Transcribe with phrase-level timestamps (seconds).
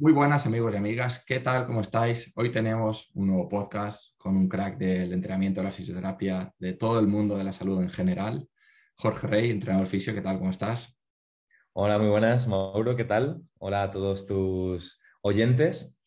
[0.00, 1.66] Muy buenas amigos y amigas, ¿qué tal?
[1.66, 2.30] ¿Cómo estáis?
[2.36, 7.00] Hoy tenemos un nuevo podcast con un crack del entrenamiento de la fisioterapia de todo
[7.00, 8.48] el mundo de la salud en general.
[8.94, 10.38] Jorge Rey, entrenador fisio, ¿qué tal?
[10.38, 10.96] ¿Cómo estás?
[11.72, 13.42] Hola, muy buenas, Mauro, ¿qué tal?
[13.58, 15.98] Hola a todos tus oyentes.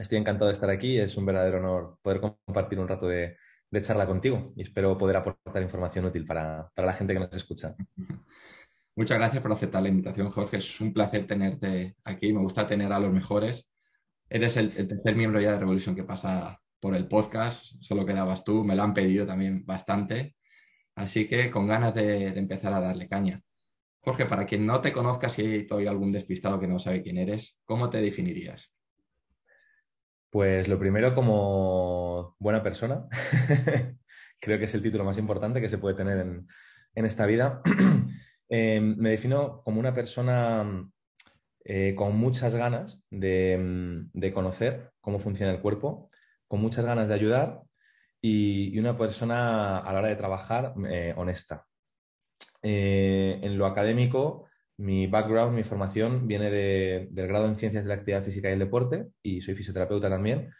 [0.00, 3.36] Estoy encantado de estar aquí, es un verdadero honor poder compartir un rato de,
[3.82, 7.76] charla contigo y espero poder aportar información útil para, para la gente que nos escucha.
[8.98, 10.56] Muchas gracias por aceptar la invitación, Jorge.
[10.56, 12.32] Es un placer tenerte aquí.
[12.32, 13.68] Me gusta tener a los mejores.
[14.28, 17.64] Eres el, tercer miembro ya de Revolution que pasa por el podcast.
[17.80, 18.64] Solo quedabas tú.
[18.64, 20.34] Me lo han pedido también bastante.
[20.96, 23.40] Así que con ganas de, empezar a darle caña.
[24.00, 27.18] Jorge, para quien no te conozca, si hay todavía algún despistado que no sabe quién
[27.18, 28.72] eres, ¿cómo te definirías?
[30.28, 33.06] Pues lo primero como buena persona.
[34.40, 36.48] Creo que es el título más importante que se puede tener en,
[36.96, 37.62] en esta vida.
[38.48, 40.88] Em, me defino como una persona
[41.64, 46.08] eh, con muchas ganas mm, de, conocer cómo funciona el cuerpo,
[46.46, 47.60] con muchas ganas de ayudar
[48.22, 51.66] y, una persona a la hora de trabajar eh, honesta.
[52.62, 57.96] Eh, en lo académico, mi background, mi formación viene del grado en Ciencias de la
[57.96, 60.50] Actividad Física y el Deporte y soy fisioterapeuta también.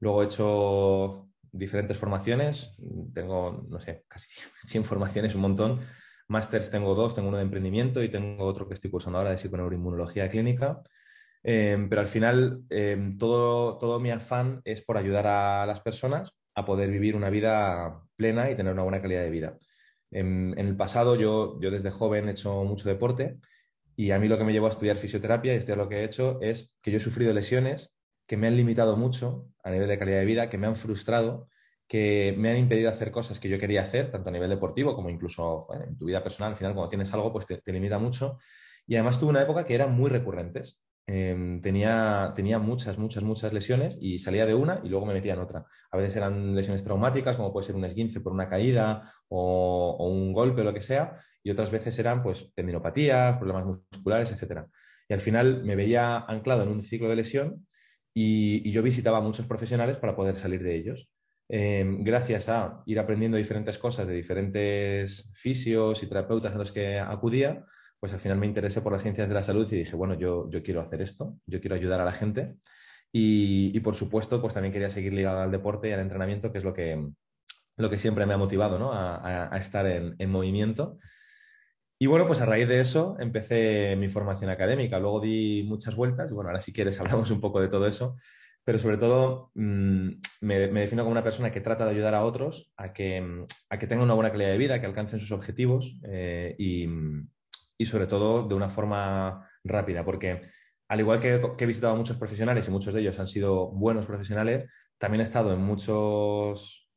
[0.00, 2.76] Luego he hecho diferentes formaciones,
[3.14, 4.28] tengo, no sé, casi
[4.66, 5.80] 100 formaciones, un montón,
[6.28, 9.38] Másters tengo dos, tengo uno de emprendimiento y tengo otro que estoy cursando ahora de
[9.38, 10.82] psiconeuroinmunología clínica.
[11.42, 16.32] Em, pero al final, em, todo, todo mi afán es por ayudar a las personas
[16.54, 19.56] a poder vivir una vida plena y tener una buena calidad de vida.
[20.10, 23.38] En, en, el pasado, yo, yo desde joven he hecho mucho deporte
[23.96, 26.04] y a mí lo que me llevó a estudiar fisioterapia y estudiar lo que he
[26.04, 27.92] hecho es que yo he sufrido lesiones
[28.26, 31.48] que me han limitado mucho a nivel de calidad de vida, que me han frustrado
[31.88, 35.08] que me han impedido hacer cosas que yo quería hacer, tanto a nivel deportivo como
[35.08, 36.52] incluso en tu vida personal.
[36.52, 38.38] Al final, cuando tienes algo, pues te, limita mucho.
[38.86, 40.82] Y además tuve una época que eran muy recurrentes.
[41.06, 45.32] Em, tenía, tenía muchas, muchas, muchas lesiones y salía de una y luego me metía
[45.32, 45.64] en otra.
[45.90, 50.34] A veces eran lesiones traumáticas, como puede ser un esguince por una caída o, un
[50.34, 54.66] golpe o lo que sea, y otras veces eran pues tendinopatías, problemas musculares, etc.
[55.08, 57.66] Y al final me veía anclado en un ciclo de lesión
[58.12, 61.10] y, y yo visitaba a muchos profesionales para poder salir de ellos.
[61.50, 66.98] Em, gracias a ir aprendiendo diferentes cosas de diferentes fisios y terapeutas a los que
[66.98, 67.64] acudía,
[67.98, 70.48] pues al final me interesé por las ciencias de la salud y dije, bueno, yo,
[70.50, 72.56] yo quiero hacer esto, yo quiero ayudar a la gente.
[73.10, 76.64] Y, por supuesto, pues también quería seguir ligado al deporte y al entrenamiento, que es
[76.64, 77.08] lo que,
[77.76, 78.92] lo que siempre me ha motivado ¿no?
[78.92, 80.98] a, estar en, en, movimiento.
[81.98, 84.98] Y bueno, pues a raíz de eso empecé mi formación académica.
[84.98, 86.30] Luego di muchas vueltas.
[86.32, 88.16] Bueno, ahora si quieres hablamos un poco de todo eso
[88.68, 90.10] pero sobre todo mm,
[90.42, 93.78] me, defino como una persona que trata de ayudar a otros a que, mm, a
[93.78, 96.86] que tengan una buena calidad de vida, que alcancen sus objetivos eh, y,
[97.78, 100.42] y, sobre todo de una forma rápida, porque
[100.86, 104.04] al igual que, he visitado a muchos profesionales y muchos de ellos han sido buenos
[104.04, 106.90] profesionales, también he estado en muchos,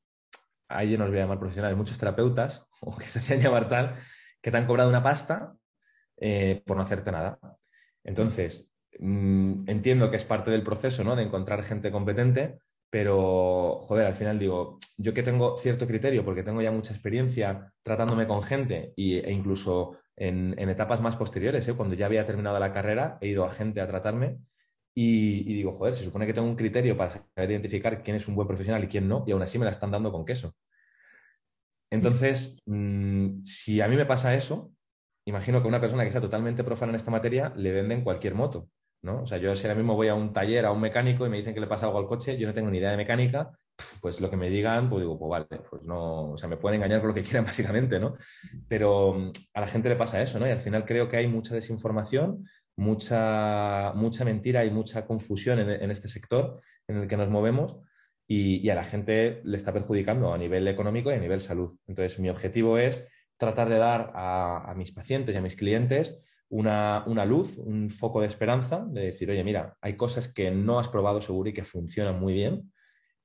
[0.67, 3.95] ahí no los voy a llamar profesionales, muchos terapeutas, o que se hacían llamar tal,
[4.41, 5.53] que te han cobrado una pasta
[6.17, 7.39] eh, por no hacerte nada.
[8.03, 11.15] Entonces, Mm, entiendo que es parte del proceso, ¿no?
[11.15, 12.59] De encontrar gente competente,
[12.89, 17.73] pero, joder, al final digo, yo que tengo cierto criterio, porque tengo ya mucha experiencia
[17.83, 21.73] tratándome con gente e incluso en, etapas más posteriores, ¿eh?
[21.73, 24.39] cuando ya había terminado la carrera, he ido a gente a tratarme
[24.93, 28.35] y, digo, joder, se supone que tengo un criterio para saber identificar quién es un
[28.35, 30.53] buen profesional y quién no, y aún así me la están dando con queso.
[31.89, 34.73] Entonces, mm, si a mí me pasa eso,
[35.25, 38.35] imagino que a una persona que sea totalmente profana en esta materia le venden cualquier
[38.35, 38.69] moto.
[39.03, 39.23] ¿No?
[39.23, 41.37] O sea, yo si ahora mismo voy a un taller, a un mecánico y me
[41.37, 43.51] dicen que le pasa algo al coche, yo no tengo ni idea de mecánica,
[43.99, 46.77] pues lo que me digan, pues digo, pues vale, pues no, o sea, me pueden
[46.77, 48.15] engañar con lo que quieran básicamente, ¿no?
[48.67, 50.47] Pero mm, a la gente le pasa eso, ¿no?
[50.47, 52.45] Y al final creo que hay mucha desinformación,
[52.75, 57.77] mucha, mucha mentira y mucha confusión en, este sector en el que nos movemos
[58.27, 61.77] y, a la gente le está perjudicando a nivel económico y a nivel salud.
[61.87, 63.07] Entonces, mi objetivo es
[63.37, 68.27] tratar de dar a mis pacientes y a mis clientes una, luz, un foco de
[68.27, 72.19] esperanza, de decir, oye, mira, hay cosas que no has probado seguro y que funcionan
[72.19, 72.71] muy bien,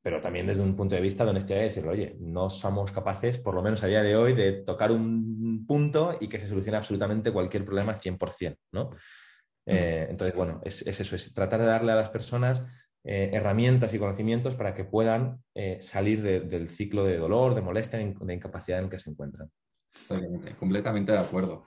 [0.01, 3.39] pero también desde un punto de vista de honestidad de decirle, oye, no somos capaces,
[3.39, 6.79] por lo menos a día de hoy, de tocar un punto y que se solucione
[6.79, 8.91] absolutamente cualquier problema 100%, ¿no?
[9.67, 12.65] Eh, entonces, bueno, es, eso, es tratar de darle a las personas
[13.03, 17.99] eh, herramientas y conocimientos para que puedan eh, salir del ciclo de dolor, de molestia,
[17.99, 19.51] de incapacidad en el que se encuentran.
[20.61, 21.65] completamente de acuerdo.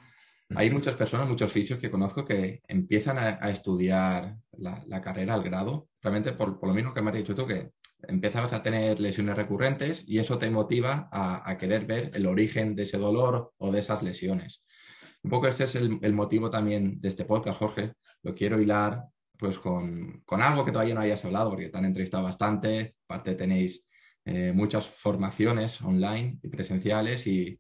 [0.56, 5.90] Hay muchas personas, muchos fisios que conozco que empiezan a, estudiar la, carrera, al grado,
[6.02, 7.72] realmente por, lo mismo que me has dicho tú, que
[8.08, 12.84] empezabas a tener lesiones recurrentes y eso te motiva a, querer ver el origen de
[12.84, 14.64] ese dolor o de esas lesiones.
[15.22, 17.94] Un poco ese es el, motivo también de este podcast, Jorge.
[18.24, 19.04] Lo quiero hilar
[19.38, 23.86] pues con, algo que todavía no hayas hablado, porque te han entrevistado bastante, aparte tenéis
[24.26, 27.60] eh, muchas formaciones online y presenciales y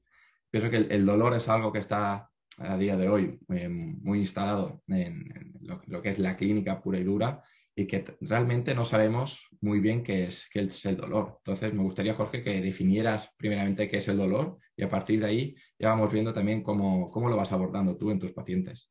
[0.49, 4.81] pienso que el, dolor es algo que está a día de hoy eh, muy instalado
[4.87, 5.25] en,
[5.61, 7.43] lo, que es la clínica pura y dura
[7.75, 11.35] y que realmente no sabemos muy bien qué es, qué es el dolor.
[11.37, 15.27] Entonces, me gustaría, Jorge, que definieras primeramente qué es el dolor y a partir de
[15.27, 18.89] ahí ya vamos viendo también cómo, cómo lo vas abordando tú en tus pacientes.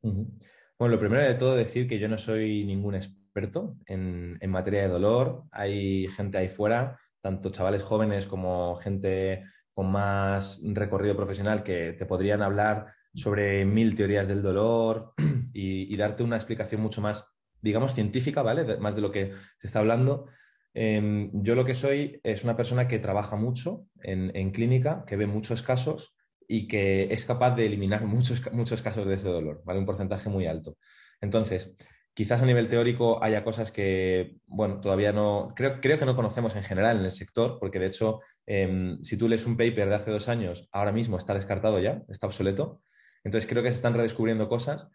[0.00, 4.82] Bueno, lo primero de todo decir que yo no soy ningún experto en, en materia
[4.82, 5.44] de dolor.
[5.50, 9.42] Hay gente ahí fuera, tanto chavales jóvenes como gente
[9.74, 15.14] con más recorrido profesional que te podrían hablar sobre mil teorías del dolor
[15.52, 18.78] y, darte una explicación mucho más, digamos, científica, ¿vale?
[18.78, 20.26] más de lo que se está hablando.
[20.72, 25.26] Em, yo lo que soy es una persona que trabaja mucho en, clínica, que ve
[25.26, 26.16] muchos casos
[26.48, 29.80] y que es capaz de eliminar muchos, muchos casos de ese dolor, ¿vale?
[29.80, 30.76] Un porcentaje muy alto.
[31.20, 31.74] Entonces,
[32.14, 36.54] Quizás a nivel teórico haya cosas que, bueno, todavía no, creo, creo que no conocemos
[36.54, 39.94] en general en el sector, porque de hecho, em, si tú lees un paper de
[39.96, 42.80] hace dos años, ahora mismo está descartado ya, está obsoleto.
[43.24, 44.88] Entonces creo que se están redescubriendo cosas,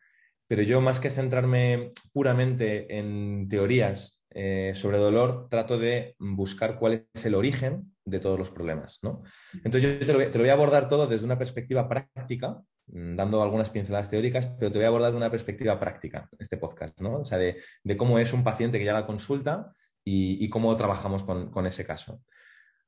[0.47, 7.07] pero yo más que centrarme puramente en teorías eh, sobre dolor, trato de buscar cuál
[7.13, 9.23] es el origen de todos los problemas, ¿no?
[9.63, 12.61] Entonces yo te lo, voy a abordar todo desde una perspectiva práctica,
[12.91, 16.99] dando algunas pinceladas teóricas, pero te voy a abordar de una perspectiva práctica este podcast,
[17.01, 17.19] ¿no?
[17.19, 17.57] O sea, de,
[17.97, 22.21] cómo es un paciente que llega a consulta y, cómo trabajamos con, ese caso.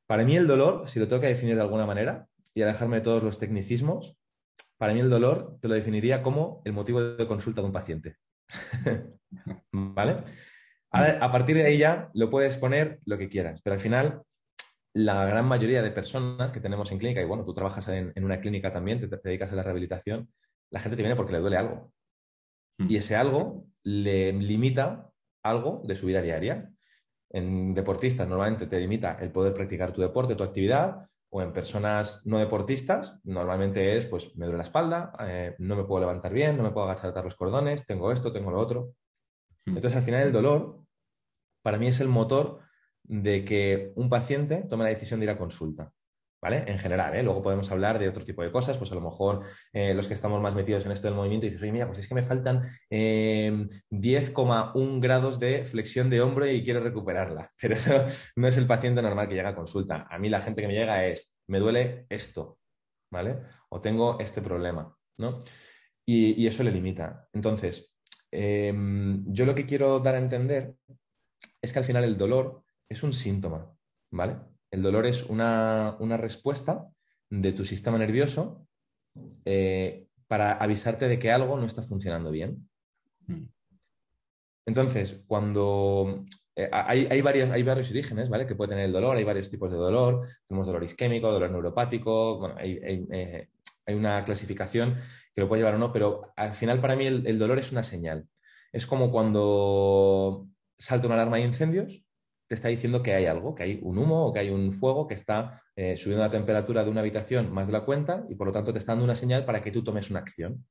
[0.08, 2.98] Para mí el dolor, si lo tengo que definir de alguna manera y a dejarme
[2.98, 4.18] de todos los tecnicismos,
[4.78, 8.16] para mí el dolor te lo definiría como el motivo de consulta de un paciente.
[9.72, 10.24] ¿Vale?
[10.94, 14.24] a partir de ahí ya lo puedes poner lo que quieras, pero al final
[14.94, 18.40] la gran mayoría de personas que tenemos en clínica, y bueno, tú trabajas en, una
[18.40, 20.30] clínica también, te, dedicas a la rehabilitación,
[20.70, 21.94] la gente te viene porque le duele algo.
[22.78, 22.88] Mm.
[22.90, 25.12] Y ese algo le limita
[25.44, 26.70] algo de su vida diaria.
[27.30, 32.22] En deportistas normalmente te limita el poder practicar tu deporte, tu actividad, o en personas
[32.26, 36.58] no deportistas normalmente es, pues me duele la espalda, eh, no me puedo levantar bien,
[36.58, 38.96] no me puedo agachar a atar los cordones, tengo esto, tengo lo otro.
[39.66, 39.78] Mm.
[39.78, 40.82] Entonces al final el dolor
[41.64, 42.60] para mí es el motor
[43.04, 45.92] de que un paciente tome la decisión de ir a consulta.
[46.44, 46.64] ¿Vale?
[46.66, 47.22] En general, ¿eh?
[47.22, 49.42] luego podemos hablar de otro tipo de cosas, pues a lo mejor
[49.74, 52.08] eh, los que estamos más metidos en esto del movimiento dices, oye, mira, pues es
[52.08, 57.52] que me faltan 10,1 em, grados de flexión de hombro y quiero recuperarla.
[57.62, 58.06] Pero eso
[58.36, 60.08] no es el paciente normal que llega a consulta.
[60.10, 62.58] A mí la gente que me llega es, me duele esto,
[63.12, 63.38] ¿vale?
[63.70, 65.44] O tengo este problema, ¿no?
[66.08, 67.28] Y, eso le limita.
[67.34, 67.94] Entonces,
[68.32, 70.74] em, yo lo que quiero dar a entender
[71.62, 72.61] es que al final el dolor
[72.92, 73.74] es un síntoma,
[74.12, 74.36] ¿vale?
[74.70, 76.90] El dolor es una, respuesta
[77.30, 78.68] de tu sistema nervioso
[79.46, 82.70] eh, para avisarte de que algo no está funcionando bien.
[83.28, 83.46] Mm.
[84.66, 88.46] Entonces, cuando eh, hay, varios, hay varios orígenes, ¿vale?
[88.46, 90.28] Que puede tener el dolor, hay varios tipos de dolor.
[90.48, 93.48] Tenemos dolor isquémico, dolor neuropático, bueno, hay, eh,
[93.88, 94.96] una clasificación
[95.34, 97.72] que lo puede llevar o no, pero al final para mí el, el dolor es
[97.72, 98.28] una señal.
[98.74, 100.48] Es como cuando
[100.78, 102.06] salta una alarma de incendios
[102.52, 105.08] te está diciendo que hay algo, que hay un humo o que hay un fuego
[105.08, 108.46] que está eh, subiendo la temperatura de una habitación más de la cuenta y por
[108.46, 110.66] lo tanto te está dando una señal para que tú tomes una acción.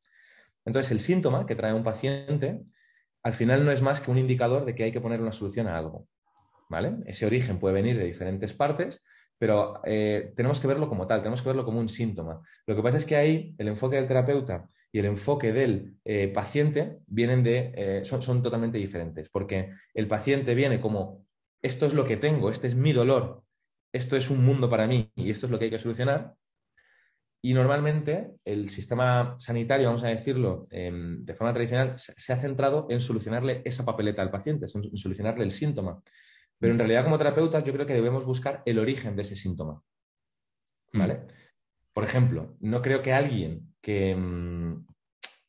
[0.67, 2.61] Entonces, el síntoma que trae un paciente
[3.23, 5.69] al final no es más que un indicador de que hay que poner una solución
[5.69, 6.07] a algo.
[6.69, 6.97] ¿vale?
[7.07, 9.03] Ese origen puede venir de diferentes partes,
[9.39, 12.43] pero eh, tenemos que verlo como tal, tenemos que verlo como un síntoma.
[12.67, 16.29] Lo que pasa es que ahí el enfoque del terapeuta y el enfoque del eh,
[16.29, 21.25] paciente vienen de, son, son totalmente diferentes, porque el paciente viene como
[21.63, 23.43] esto es lo que tengo, este es mi dolor,
[23.93, 26.35] esto es un mundo para mí y esto es lo que hay que solucionar.
[27.43, 32.87] Y normalmente el sistema sanitario, vamos a decirlo em, de forma tradicional, se ha centrado
[32.91, 36.03] en solucionarle esa papeleta al paciente, en solucionarle el síntoma.
[36.59, 39.83] Pero en realidad como terapeutas yo creo que debemos buscar el origen de ese síntoma.
[40.93, 41.15] ¿Vale?
[41.15, 41.27] Mm.
[41.95, 44.85] Por ejemplo, no creo que alguien que, em,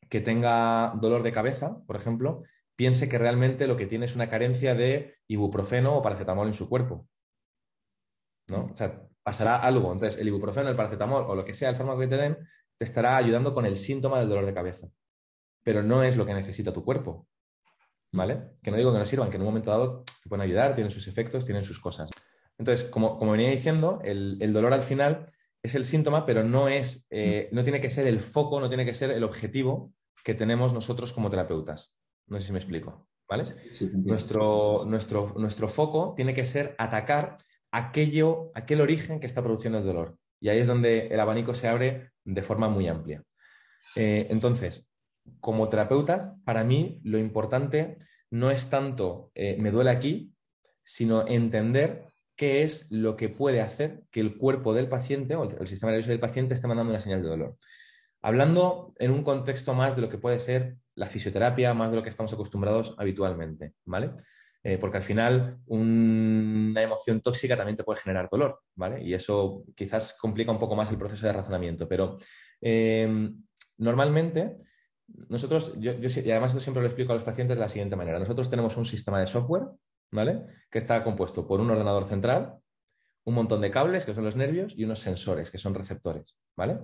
[0.08, 2.42] que tenga dolor de cabeza, por ejemplo,
[2.82, 6.68] piense que realmente lo que tiene es una carencia de ibuprofeno o paracetamol en su
[6.68, 7.06] cuerpo.
[8.48, 8.70] ¿no?
[8.72, 9.92] O sea, pasará algo.
[9.92, 12.36] Entonces, el ibuprofeno, el paracetamol o lo que sea, el fármaco que te den,
[12.76, 14.88] te estará ayudando con el síntoma del dolor de cabeza.
[15.62, 17.28] Pero no es lo que necesita tu cuerpo.
[18.10, 18.50] ¿Vale?
[18.64, 20.90] Que no digo que no sirvan, que en un momento dado te pueden ayudar, tienen
[20.90, 22.10] sus efectos, tienen sus cosas.
[22.58, 25.26] Entonces, como, venía diciendo, el, dolor al final
[25.62, 28.84] es el síntoma, pero no es, eh, no tiene que ser el foco, no tiene
[28.84, 31.94] que ser el objetivo que tenemos nosotros como terapeutas.
[32.32, 33.06] No sé si me explico.
[33.28, 33.44] ¿Vale?
[33.92, 37.38] nuestro, nuestro, nuestro foco tiene que ser atacar
[37.70, 40.18] aquello, aquel origen que está produciendo el dolor.
[40.40, 43.22] Y ahí es donde el abanico se abre de forma muy amplia.
[43.96, 44.90] Eh, entonces,
[45.40, 47.96] como terapeuta, para mí lo importante
[48.30, 50.34] no es tanto eh, me duele aquí,
[50.82, 55.66] sino entender qué es lo que puede hacer que el cuerpo del paciente o el,
[55.68, 57.56] sistema nervioso del paciente esté mandando una señal de dolor.
[58.20, 62.02] Hablando en un contexto más de lo que puede ser la fisioterapia, más de lo
[62.02, 64.12] que estamos acostumbrados habitualmente, ¿vale?
[64.64, 69.02] Eh, porque al final una emoción tóxica también te puede generar dolor, ¿vale?
[69.02, 72.16] Y eso quizás complica un poco más el proceso de razonamiento, pero
[72.60, 73.30] eh,
[73.78, 74.58] normalmente
[75.28, 78.18] nosotros, yo, y además esto siempre lo explico a los pacientes de la siguiente manera,
[78.18, 79.64] nosotros tenemos un sistema de software,
[80.12, 80.46] ¿vale?
[80.70, 82.58] Que está compuesto por un ordenador central,
[83.24, 86.78] un montón de cables, que son los nervios, y unos sensores, que son receptores, ¿vale?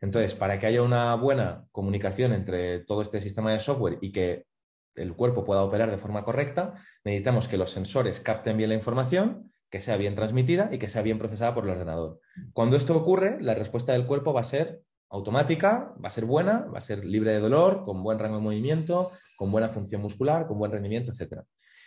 [0.00, 4.46] Entonces, para que haya una buena comunicación entre todo este sistema de software y que
[4.94, 9.52] el cuerpo pueda operar de forma correcta, necesitamos que los sensores capten bien la información,
[9.70, 12.20] que sea bien transmitida y que sea bien procesada por el ordenador.
[12.52, 16.66] Cuando esto ocurre, la respuesta del cuerpo va a ser automática, va a ser buena,
[16.66, 20.46] va a ser libre de dolor, con buen rango de movimiento, con buena función muscular,
[20.46, 21.42] con buen rendimiento, etc.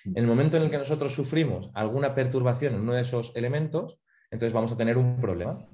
[0.06, 4.00] En el momento en el que nosotros sufrimos alguna perturbación en uno de esos elementos,
[4.32, 5.66] entonces vamos a tener un problema.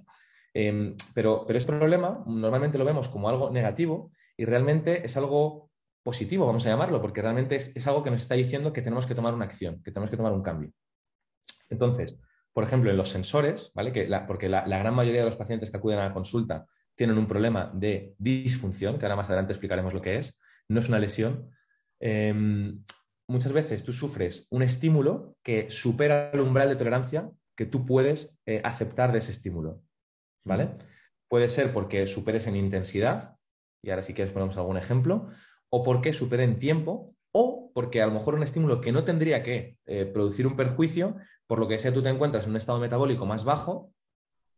[0.54, 5.70] Em, pero, pero este problema normalmente lo vemos como algo negativo y realmente es algo
[6.04, 9.16] positivo, vamos a llamarlo, porque realmente es, algo que nos está diciendo que tenemos que
[9.16, 10.72] tomar una acción, que tenemos que tomar un cambio.
[11.70, 12.20] Entonces,
[12.54, 13.92] por ejemplo, en los sensores, ¿vale?
[13.92, 16.66] Que porque la, gran mayoría de los pacientes que acuden a la consulta
[16.96, 20.90] tienen un problema de disfunción, que ahora más adelante explicaremos lo que es, no es
[20.90, 21.52] una lesión.
[22.00, 22.84] Em,
[23.28, 28.40] muchas veces tú sufres un estímulo que supera el umbral de tolerancia que tú puedes
[28.46, 29.84] eh, aceptar de ese estímulo.
[30.44, 30.72] ¿Vale?
[31.28, 33.38] Puede ser porque superes en intensidad,
[33.84, 35.28] y ahora si quieres ponemos algún ejemplo,
[35.70, 39.44] o porque supere en tiempo, o porque a lo mejor un estímulo que no tendría
[39.44, 41.16] que eh, producir un perjuicio,
[41.48, 43.92] por lo que sea tú te encuentras en un estado metabólico más bajo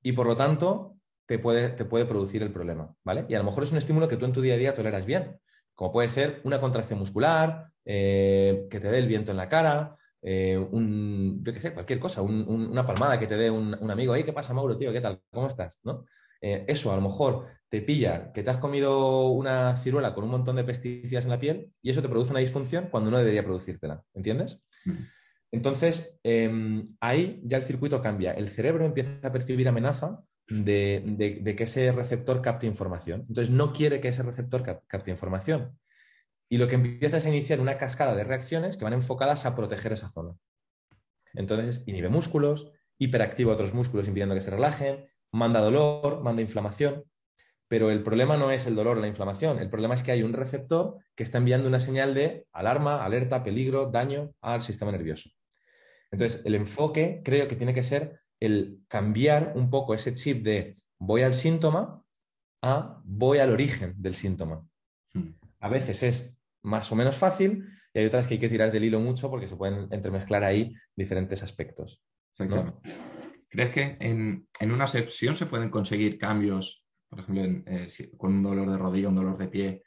[0.01, 0.95] y por lo tanto
[1.25, 3.25] te puede, te puede producir el problema, ¿vale?
[3.29, 5.05] Y a lo mejor es un estímulo que tú en tu día a día toleras
[5.05, 5.39] bien,
[5.75, 9.97] como puede ser una contracción muscular, eh, que te dé el viento en la cara,
[10.21, 14.33] eh, un, yo qué sé, cualquier cosa, una palmada que te dé un, amigo, ¿qué
[14.33, 14.91] pasa, Mauro, tío?
[14.91, 15.21] ¿Qué tal?
[15.31, 15.79] ¿Cómo estás?
[15.83, 16.05] ¿No?
[16.41, 20.31] Eh, eso a lo mejor te pilla que te has comido una ciruela con un
[20.31, 23.43] montón de pesticidas en la piel y eso te produce una disfunción cuando no debería
[23.43, 24.59] producírtela, ¿entiendes?
[25.51, 28.31] Entonces, em, ahí ya el circuito cambia.
[28.31, 33.25] El cerebro empieza a percibir amenaza de, que ese receptor capte información.
[33.27, 35.77] Entonces, no quiere que ese receptor capte información.
[36.51, 39.55] Y lo que empieza es a iniciar una cascada de reacciones que van enfocadas a
[39.55, 40.35] proteger esa zona.
[41.33, 47.05] Entonces, inhibe músculos, hiperactiva otros músculos impidiendo que se relajen, manda dolor, manda inflamación.
[47.69, 50.23] Pero el problema no es el dolor o la inflamación, el problema es que hay
[50.23, 55.29] un receptor que está enviando una señal de alarma, alerta, peligro, daño al sistema nervioso.
[56.11, 60.75] Entonces, el enfoque creo que tiene que ser el cambiar un poco ese chip de
[60.99, 62.03] voy al síntoma
[62.61, 64.67] a voy al origen del síntoma.
[65.13, 65.29] Hmm.
[65.61, 68.83] A veces es más o menos fácil y hay otras que hay que tirar del
[68.83, 72.01] hilo mucho porque se pueden entremezclar ahí diferentes aspectos.
[73.49, 77.87] ¿Crees que en, una sesión se pueden conseguir cambios, por ejemplo, eh,
[78.17, 79.83] con un dolor de rodilla, un dolor de pie,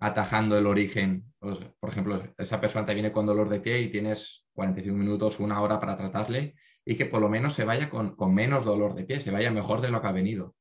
[0.00, 1.24] atajando el origen?
[1.38, 5.60] por ejemplo, esa persona te viene con dolor de pie y tienes 45 minutos, una
[5.60, 6.54] hora para tratarle
[6.84, 9.80] y que por lo menos se vaya con, menos dolor de pie, se vaya mejor
[9.80, 10.54] de lo que ha venido.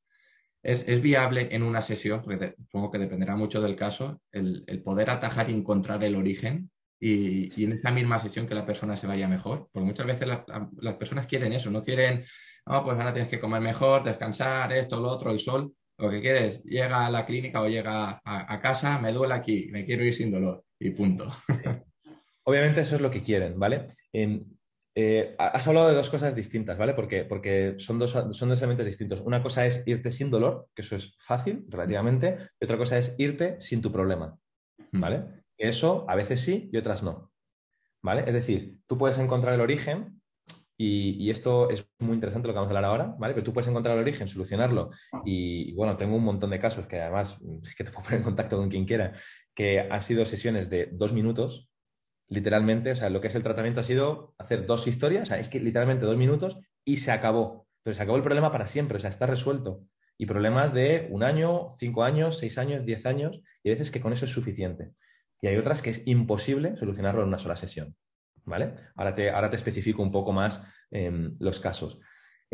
[0.63, 5.49] ¿Es, viable en una sesión, porque supongo que dependerá mucho del caso, el, poder atajar
[5.49, 9.67] y encontrar el origen y, en esa misma sesión que la persona se vaya mejor?
[9.73, 12.23] Porque muchas veces las personas quieren eso, no quieren,
[12.65, 15.73] oh, pues ahora tienes que comer mejor, descansar, esto, lo otro, el sol.
[15.97, 19.85] Lo que quieres, llega a la clínica o llega a, casa, me duele aquí, me
[19.85, 21.29] quiero ir sin dolor y punto.
[22.45, 23.87] Obviamente eso es lo que quieren, ¿vale?
[24.13, 24.41] Eh,
[25.37, 26.93] has hablado de dos cosas distintas, ¿vale?
[26.93, 29.21] Porque, porque son, dos, son dos elementos distintos.
[29.21, 33.15] Una cosa es irte sin dolor, que eso es fácil relativamente, y otra cosa es
[33.17, 34.37] irte sin tu problema,
[34.91, 35.25] ¿vale?
[35.57, 37.31] Eso a veces sí y otras no,
[38.03, 38.23] ¿vale?
[38.27, 40.21] Es decir, tú puedes encontrar el origen
[40.77, 43.33] y, esto es muy interesante lo que vamos a hablar ahora, ¿vale?
[43.33, 44.91] Pero tú puedes encontrar el origen, solucionarlo
[45.23, 47.39] y, y, bueno, tengo un montón de casos que además
[47.77, 49.13] que te puedo poner en contacto con quien quiera,
[49.55, 51.69] que han sido sesiones de dos minutos
[52.27, 55.39] literalmente, o sea, lo que es el tratamiento ha sido hacer dos historias, o sea,
[55.39, 57.67] es que literalmente dos minutos y se acabó.
[57.83, 59.83] Pero se acabó el problema para siempre, o sea, está resuelto.
[60.17, 63.99] Y problemas de un año, cinco años, seis años, diez años, y a veces que
[63.99, 64.91] con eso es suficiente.
[65.41, 67.95] Y hay otras que es imposible solucionarlo en una sola sesión.
[68.45, 68.75] ¿Vale?
[68.95, 70.61] Ahora te, ahora te especifico un poco más
[70.91, 71.99] em, los casos.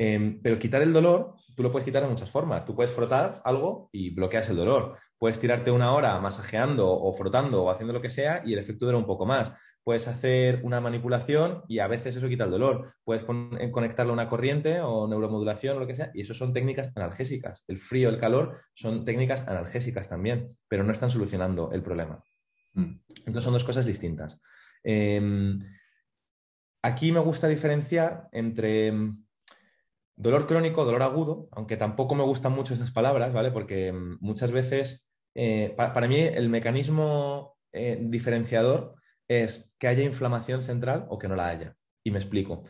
[0.01, 2.63] Em, pero quitar el dolor, tú lo puedes quitar de muchas formas.
[2.63, 4.97] Tú puedes frotar algo y bloqueas el dolor.
[5.17, 8.85] Puedes tirarte una hora masajeando o frotando o haciendo lo que sea y el efecto
[8.85, 9.51] dura un poco más.
[9.83, 12.93] Puedes hacer una manipulación y a veces eso quita el dolor.
[13.03, 13.25] Puedes
[13.59, 16.93] eh, conectarlo a una corriente o neuromodulación o lo que sea y eso son técnicas
[16.95, 17.65] analgésicas.
[17.67, 22.23] El frío, el calor son técnicas analgésicas también, pero no están solucionando el problema.
[22.75, 23.01] Mm.
[23.17, 24.39] Entonces son dos cosas distintas.
[24.81, 25.59] Em,
[26.83, 28.93] aquí me gusta diferenciar entre
[30.19, 33.51] Dolor crónico, dolor agudo, aunque tampoco me gustan mucho esas palabras, ¿vale?
[33.51, 38.95] Porque mm, muchas veces, eh, para, mí, el mecanismo eh, diferenciador
[39.29, 41.75] es que haya inflamación central o que no la haya.
[42.03, 42.65] Y me explico.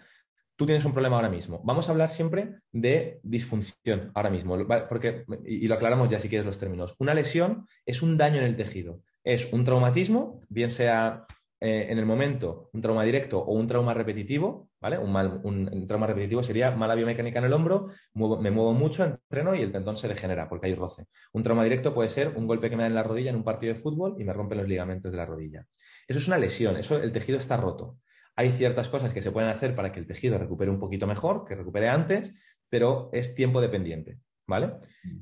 [0.56, 1.60] Tú tienes un problema ahora mismo.
[1.64, 4.56] Vamos a hablar siempre de disfunción ahora mismo,
[4.88, 6.96] porque, y lo aclaramos ya si quieres los términos.
[7.00, 9.02] Una lesión es un daño en el tejido.
[9.24, 11.26] Es un traumatismo, bien sea
[11.60, 14.98] eh, en el momento un trauma directo o un trauma repetitivo, ¿vale?
[14.98, 19.56] Un, mal, un, trauma repetitivo sería mala biomecánica en el hombro, me muevo mucho, entreno
[19.56, 21.06] y el tendón se degenera porque hay roce.
[21.34, 23.44] Un trauma directo puede ser un golpe que me da en la rodilla en un
[23.44, 25.66] partido de fútbol y me rompen los ligamentos de la rodilla.
[26.08, 27.98] Eso es una lesión, eso el tejido está roto.
[28.36, 31.46] Hay ciertas cosas que se pueden hacer para que el tejido recupere un poquito mejor,
[31.46, 32.34] que recupere antes,
[32.70, 34.20] pero es tiempo dependiente.
[34.50, 34.74] ¿Vale?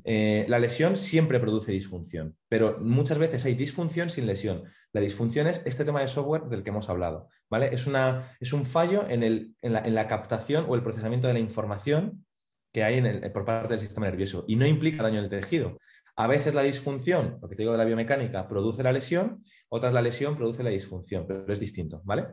[0.03, 4.63] Eh, la lesión siempre produce disfunción, pero muchas veces hay disfunción sin lesión.
[4.93, 7.69] La disfunción es este tema de software del que hemos hablado, ¿vale?
[7.71, 12.25] Es, una, es un fallo en, la, captación o el procesamiento de la información
[12.73, 15.77] que hay por parte del sistema nervioso y no implica daño en el tejido.
[16.15, 19.93] A veces la disfunción, lo que te digo de la biomecánica, produce la lesión, otras
[19.93, 22.25] la lesión produce la disfunción, pero es distinto, ¿vale?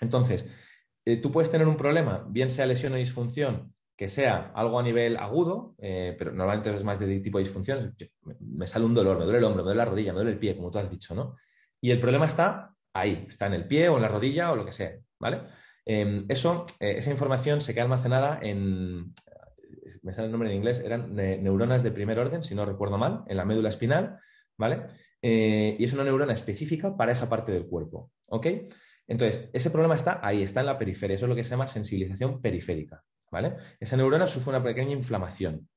[0.00, 0.50] Entonces,
[1.04, 4.82] eh, tú puedes tener un problema, bien sea lesión o disfunción, que sea algo a
[4.82, 7.94] nivel agudo, eh, pero normalmente es más de tipo de disfunción,
[8.40, 10.38] me sale un dolor, me duele el hombro, me duele la rodilla, me duele el
[10.38, 11.36] pie, como tú has dicho, ¿no?
[11.82, 14.64] Y el problema está ahí, está en el pie o en la rodilla o lo
[14.64, 15.42] que sea, ¿vale?
[15.84, 19.12] Em, eh, esa información se queda almacenada en,
[20.02, 23.24] me sale el nombre en inglés, eran neuronas de primer orden, si no recuerdo mal,
[23.26, 24.18] en la médula espinal,
[24.56, 24.80] ¿vale?
[25.20, 28.46] Eh, y es una neurona específica para esa parte del cuerpo, ¿ok?
[29.06, 31.66] Entonces, ese problema está ahí, está en la periferia, eso es lo que se llama
[31.66, 33.04] sensibilización periférica,
[33.78, 35.68] Esa neurona sufre una pequeña inflamación.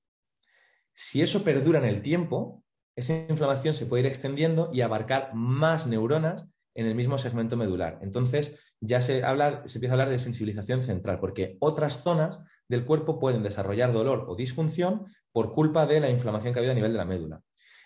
[0.93, 2.63] Si eso perdura en el tiempo,
[2.95, 8.00] esa inflamación se puede ir extendiendo y abarcar más neuronas en el mismo segmento medular.
[8.01, 12.85] Entonces, ya se, habla, se empieza a hablar de sensibilización central, porque otras zonas del
[12.85, 16.75] cuerpo pueden desarrollar dolor o disfunción por culpa de la inflamación que ha habido a
[16.75, 17.42] nivel de la médula.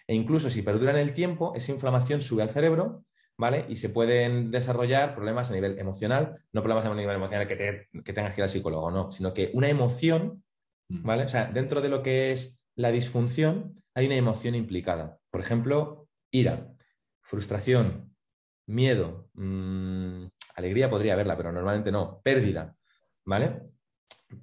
[0.08, 3.04] E incluso si perdura en el tiempo, esa inflamación sube al cerebro
[3.38, 3.66] ¿vale?
[3.70, 8.14] Y se pueden desarrollar problemas a nivel emocional, no problemas a nivel emocional que, que
[8.14, 10.44] tengas que ir al psicólogo, no, sino que una emoción,
[10.90, 11.04] mm.
[11.04, 11.24] ¿vale?
[11.24, 15.20] O sea, dentro de lo que es la disfunción, hay una emoción implicada.
[15.30, 16.74] Por ejemplo, ira,
[17.22, 18.16] frustración,
[18.68, 22.76] miedo, mm, alegría podría haberla, pero normalmente no, pérdida,
[23.26, 23.62] ¿vale?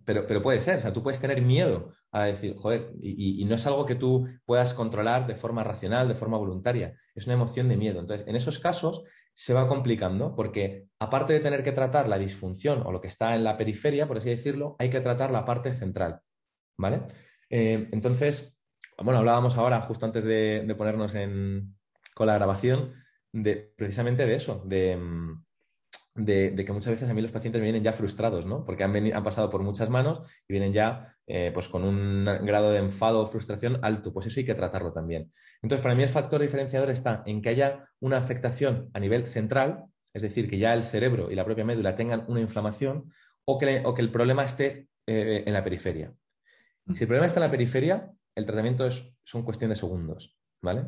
[0.04, 3.56] Pero, pero puede ser, o sea, tú puedes tener miedo a decir, joder, y, no
[3.56, 7.68] es algo que tú puedas controlar de forma racional, de forma voluntaria, es una emoción
[7.68, 7.98] de miedo.
[7.98, 12.82] Entonces, en esos casos se va complicando porque aparte de tener que tratar la disfunción
[12.86, 15.74] o lo que está en la periferia, por así decirlo, hay que tratar la parte
[15.74, 16.20] central,
[16.78, 17.02] ¿vale?
[17.50, 18.56] Eh, entonces,
[19.02, 21.74] bueno, hablábamos ahora, justo antes de, ponernos en,
[22.14, 22.94] con la grabación,
[23.32, 24.96] de, precisamente de eso, de,
[26.14, 28.64] de, que muchas veces a mí los pacientes me vienen ya frustrados, ¿no?
[28.64, 32.70] Porque han, han pasado por muchas manos y vienen ya eh, pues con un grado
[32.70, 34.12] de enfado o frustración alto.
[34.12, 35.30] Pues eso hay que tratarlo también.
[35.62, 39.84] Entonces, para mí el factor diferenciador está en que haya una afectación a nivel central,
[40.12, 43.10] es decir, que ya el cerebro y la propia médula tengan una inflamación
[43.44, 46.14] o que, o que el problema esté eh, en la periferia.
[46.92, 50.86] Si el problema está en la periferia, el tratamiento es, son cuestión de segundos, ¿vale?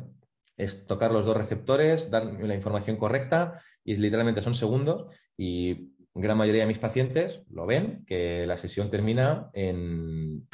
[0.55, 6.37] Es tocar los dos receptores, dar la información correcta y literalmente son segundos y gran
[6.37, 10.45] mayoría de mis pacientes lo ven, que la sesión termina en,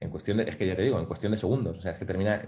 [0.00, 1.98] en cuestión de, es que ya te digo, en cuestión de segundos, o sea, es
[1.98, 2.42] que termina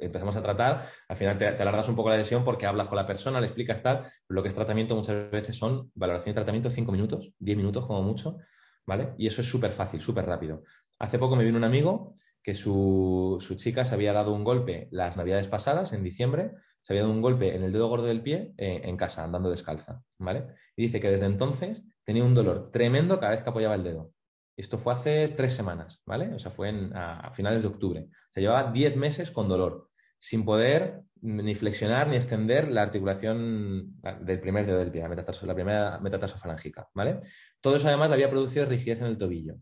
[0.00, 3.04] empezamos a tratar, al final te, alargas un poco la sesión porque hablas con la
[3.04, 6.92] persona, le explicas tal, lo que es tratamiento muchas veces son valoración de tratamiento cinco
[6.92, 8.38] minutos, 10 minutos como mucho,
[8.86, 9.12] ¿vale?
[9.18, 10.62] Y eso es súper fácil, súper rápido.
[11.00, 14.86] Hace poco me vino un amigo que su, su, chica se había dado un golpe
[14.92, 16.52] las navidades pasadas, en diciembre,
[16.86, 19.50] se había dado un golpe en el dedo gordo del pie eh, en casa, andando
[19.50, 20.54] descalza, ¿vale?
[20.76, 24.12] Y dice que desde entonces tenía un dolor tremendo cada vez que apoyaba el dedo.
[24.56, 26.32] Esto fue hace tres semanas, ¿vale?
[26.32, 28.06] O sea, fue a, finales de octubre.
[28.30, 34.38] Se llevaba diez meses con dolor, sin poder ni flexionar ni extender la articulación del
[34.38, 37.18] primer dedo del pie, la, la primera metatarsofalangica, ¿vale?
[37.60, 39.56] Todo eso además le había producido rigidez en el tobillo.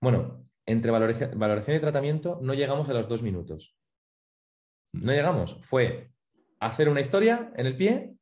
[0.00, 3.76] Bueno, entre valoración y tratamiento no llegamos a los dos minutos.
[4.92, 5.58] No llegamos.
[5.62, 6.12] Fue
[6.62, 8.14] hacer una historia en el pie,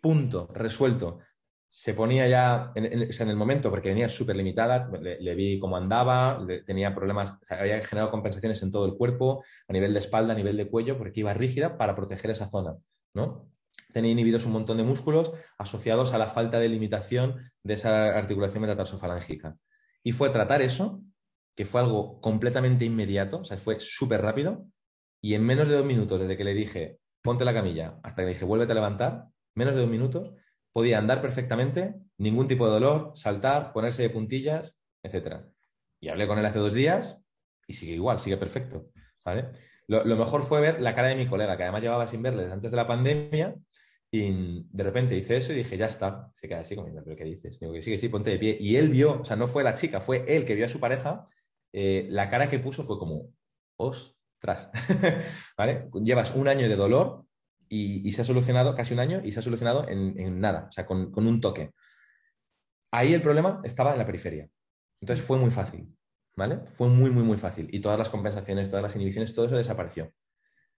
[0.00, 1.20] punto, resuelto.
[1.68, 6.94] se ponía ya en, el momento, porque venía súper limitada, le, vi cómo andaba, tenía
[6.94, 10.68] problemas, había generado compensaciones en todo el cuerpo, a nivel de espalda, a nivel de
[10.68, 12.76] cuello, porque iba rígida para proteger esa zona,
[13.12, 13.50] ¿no?
[13.92, 18.62] Tenía inhibidos un montón de músculos asociados a la falta de limitación de esa articulación
[18.62, 19.56] metatarsofalángica.
[20.04, 21.02] Y fue tratar eso,
[21.56, 24.66] que fue algo completamente inmediato, o sea, fue súper rápido,
[25.20, 28.26] y en menos de dos minutos, desde que le dije, ponte la camilla, hasta que
[28.26, 30.30] le dije, vuélvete a levantar, menos de dos minutos,
[30.72, 35.38] podía andar perfectamente, ningún tipo de dolor, saltar, ponerse de puntillas, etc.
[36.00, 37.18] Y hablé con él hace dos días
[37.66, 38.90] y sigue igual, sigue perfecto.
[39.24, 39.52] ¿vale?
[39.86, 42.54] Lo, mejor fue ver la cara de mi colega, que además llevaba sin verle desde
[42.54, 43.54] antes de la pandemia,
[44.10, 46.30] y de repente hice eso y dije, ya está.
[46.34, 47.58] Se queda así comiendo, ¿pero qué dices?
[47.58, 48.56] Digo que sí, que sí, ponte de pie.
[48.60, 50.78] Y él vio, o sea, no fue la chica, fue él que vio a su
[50.78, 51.26] pareja,
[51.72, 53.32] eh, la cara que puso fue como,
[55.58, 55.88] ¿vale?
[56.02, 57.24] Llevas un año de dolor
[57.68, 60.86] y, se ha solucionado casi un año y se ha solucionado en, nada, o sea,
[60.86, 61.72] con, un toque.
[62.90, 64.48] Ahí el problema estaba en la periferia.
[65.00, 65.88] Entonces fue muy fácil,
[66.36, 66.60] ¿vale?
[66.74, 67.68] Fue muy, muy, muy fácil.
[67.72, 70.12] Y todas las compensaciones, todas las inhibiciones, todo eso desapareció.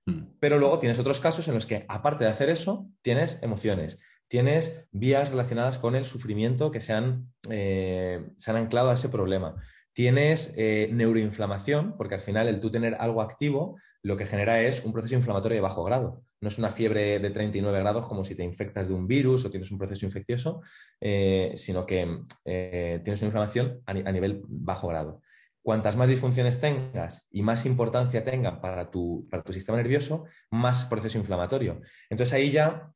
[0.07, 0.37] Hmm.
[0.40, 3.98] Pero luego tienes otros casos en los que, aparte de hacer eso, tienes emociones,
[4.29, 9.09] tienes vías relacionadas con el sufrimiento que se han, eh, se han anclado a ese
[9.09, 9.57] problema.
[9.96, 14.85] Tienes eh, neuroinflamación, porque al final el tú tener algo activo lo que genera es
[14.85, 16.22] un proceso inflamatorio de bajo grado.
[16.42, 19.50] No es una fiebre de 39 grados como si te infectas de un virus o
[19.50, 20.61] tienes un proceso infeccioso,
[21.00, 25.22] eh, sino que eh, tienes una inflamación a, nivel bajo grado.
[25.62, 30.85] Cuantas más disfunciones tengas y más importancia tenga para tu, para tu sistema nervioso, más
[30.85, 31.80] proceso inflamatorio.
[32.11, 32.92] Entonces ahí ya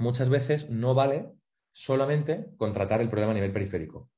[0.00, 1.30] muchas veces no vale
[1.70, 4.10] solamente contratar el problema a nivel periférico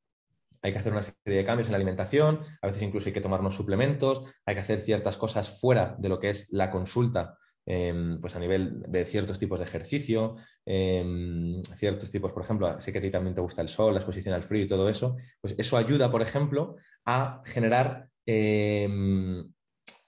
[0.63, 3.21] hay que hacer una serie de cambios en la alimentación, a veces incluso hay que
[3.21, 7.37] tomar unos suplementos, hay que hacer ciertas cosas fuera de lo que es la consulta,
[7.67, 12.93] em, pues a nivel de ciertos tipos de ejercicio, em, ciertos tipos, por ejemplo, sé
[12.93, 15.17] que a ti también te gusta el sol, la exposición al frío y todo eso,
[15.41, 19.53] pues eso ayuda, por ejemplo, a generar em,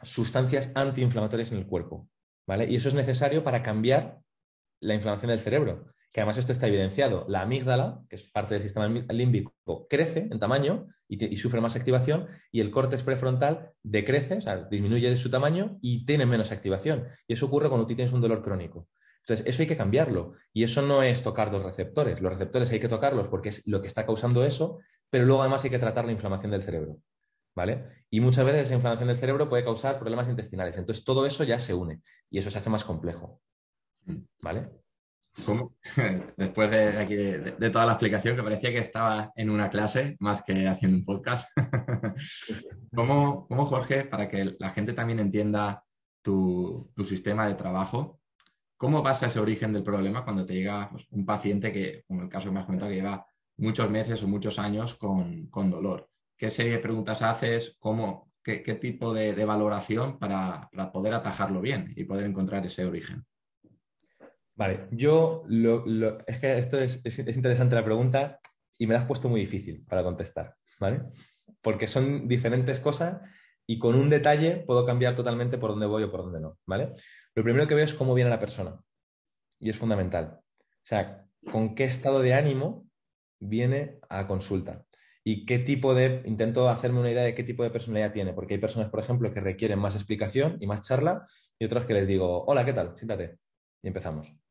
[0.02, 2.08] sustancias antiinflamatorias en el cuerpo,
[2.46, 2.66] ¿vale?
[2.70, 4.20] Y eso es necesario para cambiar
[4.80, 8.62] la inflamación del cerebro que además esto está evidenciado, la amígdala, que es parte del
[8.62, 14.40] sistema límbico, crece en tamaño y, sufre más activación, y el córtex prefrontal decrece, o
[14.40, 17.06] sea, disminuye de su tamaño y tiene menos activación.
[17.26, 18.86] Y eso ocurre cuando tú tienes un dolor crónico.
[19.22, 20.34] Entonces, eso hay que cambiarlo.
[20.52, 22.20] Y eso no es tocar los receptores.
[22.20, 24.78] Los receptores hay que tocarlos porque es lo que está causando eso,
[25.10, 26.98] pero luego además hay que tratar la inflamación del cerebro.
[27.56, 27.86] ¿Vale?
[28.08, 30.76] Y muchas veces esa inflamación del cerebro puede causar problemas intestinales.
[30.76, 33.40] Entonces, todo eso ya se une y eso se hace más complejo.
[34.40, 34.83] ¿Vale?
[35.44, 35.74] ¿Cómo?
[36.36, 40.42] Después de, aquí de, toda la explicación, que parecía que estaba en una clase más
[40.42, 41.48] que haciendo un podcast.
[42.94, 45.82] ¿Cómo, Jorge, para que la gente también entienda
[46.22, 48.20] tu, sistema de trabajo,
[48.76, 52.28] cómo pasa ese origen del problema cuando te llega pues, un paciente que, como el
[52.28, 56.08] caso que me has comentado, que lleva muchos meses o muchos años con, dolor?
[56.36, 57.76] ¿Qué serie de preguntas haces?
[57.80, 63.24] ¿Cómo, qué, tipo de, valoración para poder atajarlo bien y poder encontrar ese origen?
[64.56, 65.84] Vale, yo lo,
[66.26, 68.38] es que esto es, interesante la pregunta
[68.78, 71.02] y me la has puesto muy difícil para contestar, ¿vale?
[71.60, 73.20] Porque son diferentes cosas
[73.66, 76.94] y con un detalle puedo cambiar totalmente por dónde voy o por dónde no, ¿vale?
[77.34, 78.78] Lo primero que veo es cómo viene la persona
[79.58, 80.38] y es fundamental.
[80.38, 82.86] O sea, con qué estado de ánimo
[83.40, 84.84] viene a consulta
[85.24, 88.54] y qué tipo de, intento hacerme una idea de qué tipo de personalidad tiene, porque
[88.54, 91.26] hay personas, por ejemplo, que requieren más explicación y más charla
[91.58, 92.96] y otras que les digo, hola, ¿qué tal?
[92.96, 93.38] Siéntate
[93.82, 94.43] y empezamos.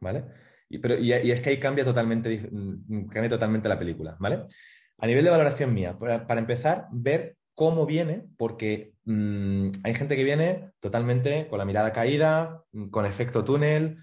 [0.00, 0.24] ¿Vale?
[0.68, 4.44] Y, pero, y, es que ahí cambia totalmente, mm, cambia totalmente la película, ¿vale?
[5.00, 10.24] A nivel de valoración mía, para, empezar, ver cómo viene, porque mm, hay gente que
[10.24, 13.98] viene totalmente con la mirada caída, mm, con efecto túnel,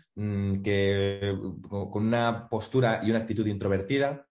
[0.63, 1.38] que,
[1.69, 4.25] con una postura y una actitud introvertida.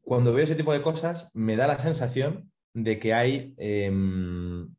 [0.00, 4.74] Cuando veo ese tipo de cosas, me da la sensación de que hay, em,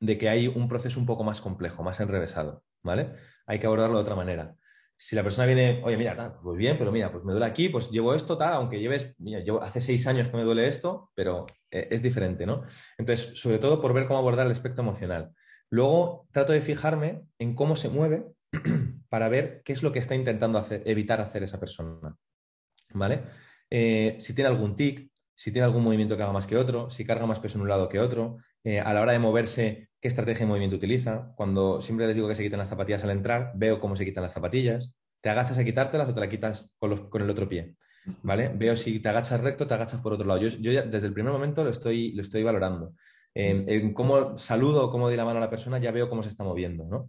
[0.00, 3.12] de que hay un proceso un poco más complejo, más enrevesado, ¿vale?
[3.46, 4.56] Hay que abordarlo de otra manera
[5.02, 7.90] si la persona viene, oye, mira, pues bien, pero mira, pues me duele aquí, pues
[7.90, 11.46] llevo esto, tal, aunque lleves, mira, yo hace seis años que me duele esto, pero
[11.70, 12.64] eh, es diferente, ¿no?
[12.98, 15.32] Entonces, sobre todo por ver cómo abordar el aspecto emocional.
[15.70, 18.26] Luego trato de fijarme en cómo se mueve
[19.08, 22.14] para ver qué es lo que está intentando hacer, evitar hacer esa persona,
[22.92, 23.22] ¿vale?
[23.70, 27.06] Eh, si tiene algún tic, si tiene algún movimiento que haga más que otro, si
[27.06, 30.08] carga más peso en un lado que otro, eh, a la hora de moverse, qué
[30.08, 31.32] estrategia de movimiento utiliza.
[31.36, 34.22] Cuando siempre les digo que se quiten las zapatillas al entrar, veo cómo se quitan
[34.22, 34.92] las zapatillas.
[35.20, 37.76] Te agachas a quitártelas o te las quitas con, el otro pie.
[38.22, 38.48] ¿Vale?
[38.48, 40.40] Veo si te agachas recto, te agachas por otro lado.
[40.40, 42.94] Yo, desde el primer momento lo estoy, lo estoy valorando.
[43.34, 46.30] en cómo saludo o cómo doy la mano a la persona, ya veo cómo se
[46.30, 46.86] está moviendo.
[46.86, 47.08] ¿no?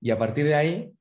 [0.00, 0.92] Y a partir de ahí,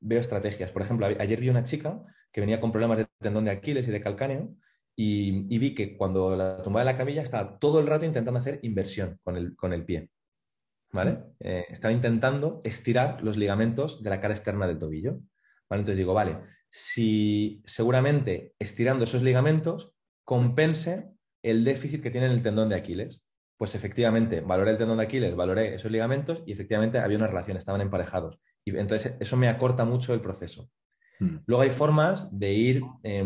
[0.00, 0.70] veo estrategias.
[0.70, 3.90] Por ejemplo, ayer vi una chica que venía con problemas de tendón de Aquiles y
[3.90, 4.54] de calcáneo
[4.96, 8.58] y, vi que cuando la tumbaba de la camilla estaba todo el rato intentando hacer
[8.62, 10.10] inversión con el, con el pie.
[10.90, 11.18] ¿Vale?
[11.40, 15.20] Eh, estaba intentando estirar los ligamentos de la cara externa del tobillo.
[15.68, 15.80] ¿Vale?
[15.80, 16.38] Entonces digo, vale,
[16.70, 21.10] si seguramente estirando esos ligamentos compense
[21.42, 23.24] el déficit que tiene el tendón de Aquiles.
[23.56, 27.56] Pues efectivamente, valoré el tendón de Aquiles, valoré esos ligamentos y efectivamente había una relación,
[27.56, 28.38] estaban emparejados.
[28.64, 30.70] Y entonces eso me acorta mucho el proceso.
[31.18, 31.38] Hmm.
[31.46, 33.24] Luego hay formas de ir, eh,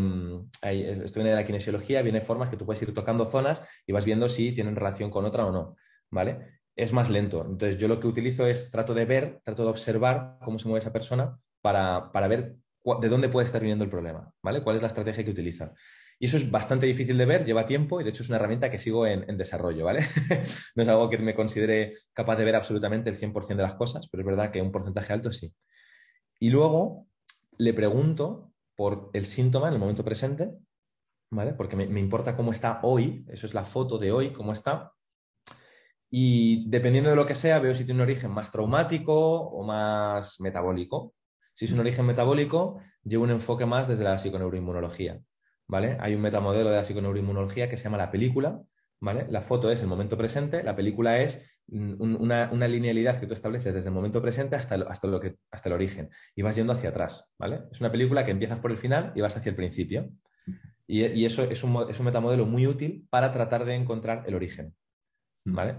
[1.03, 4.05] esto viene de la kinesiología, viene formas que tú puedes ir tocando zonas y vas
[4.05, 5.75] viendo si tienen relación con otra o no,
[6.09, 6.61] ¿vale?
[6.75, 7.45] Es más lento.
[7.45, 10.79] Entonces yo lo que utilizo es, trato de ver, trato de observar cómo se mueve
[10.79, 12.57] esa persona para, para ver
[13.01, 14.61] de dónde puede estar viniendo el problema, ¿vale?
[14.61, 15.73] ¿Cuál es la estrategia que utiliza?
[16.19, 18.69] Y eso es bastante difícil de ver, lleva tiempo y de hecho es una herramienta
[18.69, 20.01] que sigo en, desarrollo, ¿vale?
[20.75, 24.07] no es algo que me considere capaz de ver absolutamente el 100% de las cosas,
[24.09, 25.53] pero es verdad que un porcentaje alto sí.
[26.39, 27.07] Y luego
[27.57, 30.51] le pregunto por el síntoma en el momento presente,
[31.31, 31.53] ¿vale?
[31.53, 34.93] Porque me, me importa cómo está hoy, eso es la foto de hoy, cómo está,
[36.15, 40.39] y dependiendo de lo que sea, veo si tiene un origen más traumático o más
[40.41, 41.15] metabólico.
[41.55, 45.19] Si es un origen metabólico, llevo un enfoque más desde la psiconeuroinmunología.
[45.67, 45.97] ¿vale?
[45.99, 48.61] Hay un metamodelo de la psiconeuroinmunología que se llama la película,
[48.99, 49.25] ¿vale?
[49.27, 53.89] La foto es el momento presente, la película es una, linealidad que tú estableces desde
[53.89, 56.89] el momento presente hasta el, hasta, lo que, hasta el origen y vas yendo hacia
[56.89, 57.63] atrás, ¿vale?
[57.71, 60.11] Es una película que empiezas por el final y vas hacia el principio.
[60.85, 64.75] Y, eso es un, es un, metamodelo muy útil para tratar de encontrar el origen,
[65.43, 65.77] ¿vale?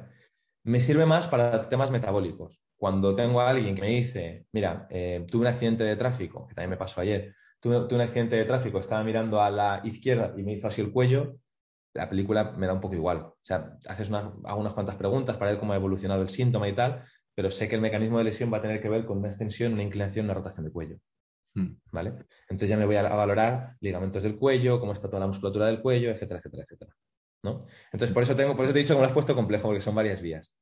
[0.64, 2.61] Me sirve más para temas metabólicos.
[2.77, 6.55] Cuando tengo a alguien que me dice, mira, eh, tuve un accidente de tráfico, que
[6.55, 10.42] también me pasó ayer, tuve, un accidente de tráfico, estaba mirando a la izquierda y
[10.42, 11.37] me hizo así el cuello,
[11.94, 13.18] la película me da un poco igual.
[13.18, 16.68] O sea, haces unas, hago unas cuantas preguntas para ver cómo ha evolucionado el síntoma
[16.68, 19.18] y tal, pero sé que el mecanismo de lesión va a tener que ver con
[19.18, 20.96] una extensión, una inclinación, una rotación del cuello.
[21.55, 21.77] Hmm.
[21.92, 22.14] ¿Vale?
[22.48, 25.81] Entonces ya me voy a, valorar ligamentos del cuello, cómo está toda la musculatura del
[25.81, 26.94] cuello, etcétera, etcétera, etcétera.
[27.44, 27.64] ¿No?
[27.92, 29.68] Entonces, por eso, tengo, por eso te he dicho que me lo has puesto complejo,
[29.68, 30.52] porque son varias vías.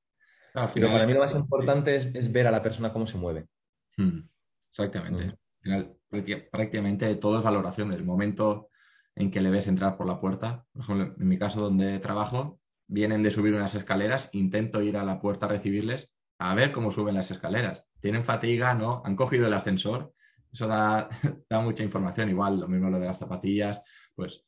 [0.74, 3.46] pero para mí lo más importante es, ver a la persona cómo se mueve.
[3.96, 4.28] Hmm.
[4.70, 5.38] Exactamente
[6.50, 8.68] prácticamente todo es valoración del momento
[9.14, 10.64] en que le ves entrar por la puerta.
[10.72, 15.04] Por ejemplo, en mi caso donde trabajo, vienen de subir unas escaleras, intento ir a
[15.04, 17.84] la puerta a recibirles, a ver cómo suben las escaleras.
[18.00, 18.74] ¿Tienen fatiga?
[18.74, 19.02] ¿No?
[19.04, 20.12] ¿Han cogido el ascensor?
[20.52, 21.08] Eso da,
[21.48, 22.30] da mucha información.
[22.30, 23.80] Igual, lo mismo lo de las zapatillas,
[24.14, 24.44] pues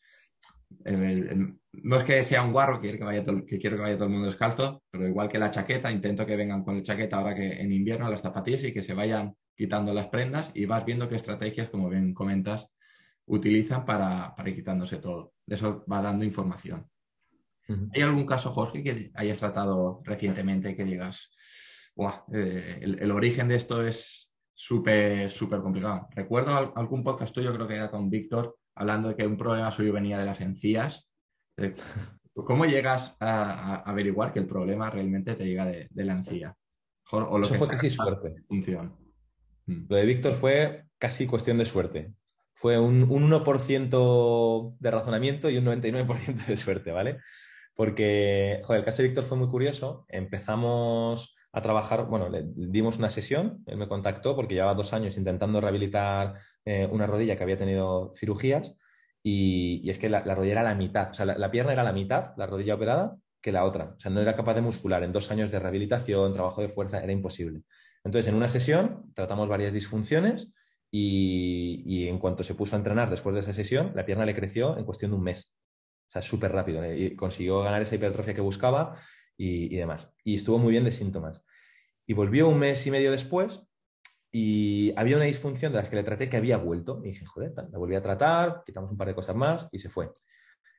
[1.83, 4.13] no es que sea un guarro que, que, vaya que quiero que vaya todo el
[4.13, 7.61] mundo descalzo, pero igual que la chaqueta, intento que vengan con la chaqueta ahora que
[7.61, 11.17] en invierno las zapatillas y que se vayan quitando las prendas y vas viendo qué
[11.17, 12.69] estrategias, como bien comentas,
[13.27, 15.35] utilizan para, ir quitándose todo.
[15.47, 16.89] De eso va dando información.
[17.95, 21.31] ¿Hay algún caso, Jorge, que hayas tratado recientemente que digas,
[22.35, 26.09] eh, el, origen de esto es súper, súper complicado?
[26.11, 29.95] Recuerdo algún podcast tuyo, creo que era con Víctor, hablando de que un problema suyo
[29.95, 31.11] venía de las encías.
[31.57, 31.73] Eh,
[32.35, 36.57] ¿Cómo llegas a, averiguar que el problema realmente te llega de, la encía?
[37.11, 38.35] O lo Eso fue casi suerte.
[38.49, 38.97] Función.
[39.67, 39.87] Mm.
[39.89, 42.13] Lo de Víctor fue casi cuestión de suerte.
[42.55, 47.19] Fue un, 1% de razonamiento y un 99% de suerte, ¿vale?
[47.75, 50.05] Porque, joder, el caso de Víctor fue muy curioso.
[50.09, 55.17] Empezamos a trabajar, bueno, le dimos una sesión, él me contactó porque llevaba dos años
[55.17, 58.77] intentando rehabilitar eh, una rodilla que había tenido cirugías
[59.27, 62.35] y, es que la, rodilla era la mitad, o sea, la, pierna era la mitad,
[62.37, 63.95] la rodilla operada, que la otra.
[63.97, 65.03] O sea, no era capaz de muscular.
[65.03, 67.63] En dos años de rehabilitación, trabajo de fuerza, era imposible.
[68.05, 70.53] Entonces, en una sesión tratamos varias disfunciones
[70.91, 74.77] y, en cuanto se puso a entrenar después de esa sesión, la pierna le creció
[74.77, 75.55] en cuestión de un mes.
[76.09, 76.85] O sea, súper rápido.
[76.85, 76.99] ¿eh?
[76.99, 78.95] Y consiguió ganar esa hipertrofia que buscaba
[79.39, 80.15] y, y demás.
[80.23, 81.43] Y estuvo muy bien de síntomas.
[82.07, 83.67] Y volvió un mes y medio después
[84.37, 87.01] y había una disfunción de las que le traté que había vuelto.
[87.05, 89.89] Y dije, joder, la volví a tratar, quitamos un par de cosas más y se
[89.89, 90.11] fue.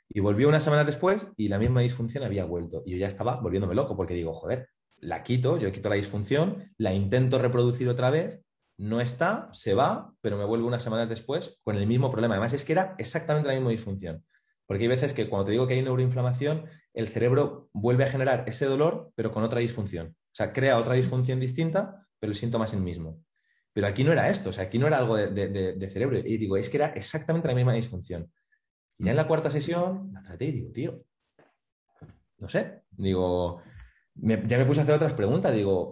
[0.09, 2.83] Y volvió unas semanas después y la misma disfunción había vuelto.
[2.85, 6.69] Y yo ya estaba volviéndome loco porque digo, joder, la quito, yo quito la disfunción,
[6.77, 8.41] la intento reproducir otra vez,
[8.77, 12.33] no está, se va, pero me vuelve unas semanas después con el mismo problema.
[12.33, 14.25] Además, es que era exactamente la misma disfunción.
[14.65, 18.43] Porque hay veces que cuando te digo que hay neuroinflamación, el cerebro vuelve a generar
[18.47, 20.07] ese dolor, pero con otra disfunción.
[20.09, 23.23] O sea, crea otra disfunción distinta, pero el síntoma es el mismo.
[23.75, 26.17] Pero aquí no era esto, o sea, aquí no era algo de, cerebro.
[26.17, 28.31] Y digo, es que era exactamente la misma disfunción.
[28.97, 31.03] Y ya en la cuarta sesión la traté y digo, tío,
[32.37, 33.61] no sé, digo,
[34.13, 35.89] ya me puse a hacer otras preguntas, digo,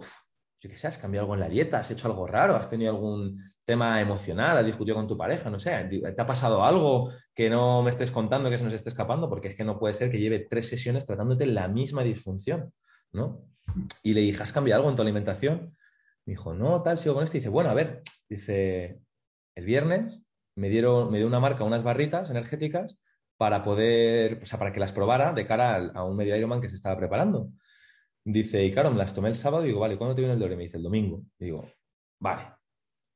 [0.60, 2.90] yo qué sé, has cambiado algo en la dieta, has hecho algo raro, has tenido
[2.90, 5.72] algún tema emocional, has discutido con tu pareja, no sé,
[6.16, 9.28] ¿te ha pasado algo que no me estés contando, que se nos esté escapando?
[9.28, 12.72] Porque es que no puede ser que lleve tres sesiones tratándote la misma disfunción,
[13.12, 13.44] ¿no?
[14.02, 15.76] Y le dije, ¿has cambiado algo en tu alimentación?
[16.26, 17.36] Me dijo, no, tal, sigo con esto.
[17.36, 19.00] Y dice, bueno, a ver, dice,
[19.54, 20.22] el viernes
[20.56, 22.96] me dieron, me dio una marca unas barritas energéticas
[23.36, 26.68] para poder, o sea, para que las probara de cara a, un medio Ironman que
[26.68, 27.50] se estaba preparando.
[28.24, 30.40] Dice, y claro, me las tomé el sábado y digo, vale, ¿cuándo te viene el
[30.40, 30.56] dolor?
[30.56, 31.22] Me dice, el domingo.
[31.38, 31.70] Y digo,
[32.20, 32.48] vale,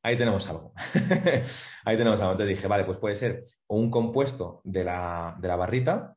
[0.02, 0.74] ahí tenemos algo.
[1.84, 2.32] ahí tenemos algo.
[2.32, 6.16] Entonces dije, vale, pues puede ser un compuesto de la, de la barrita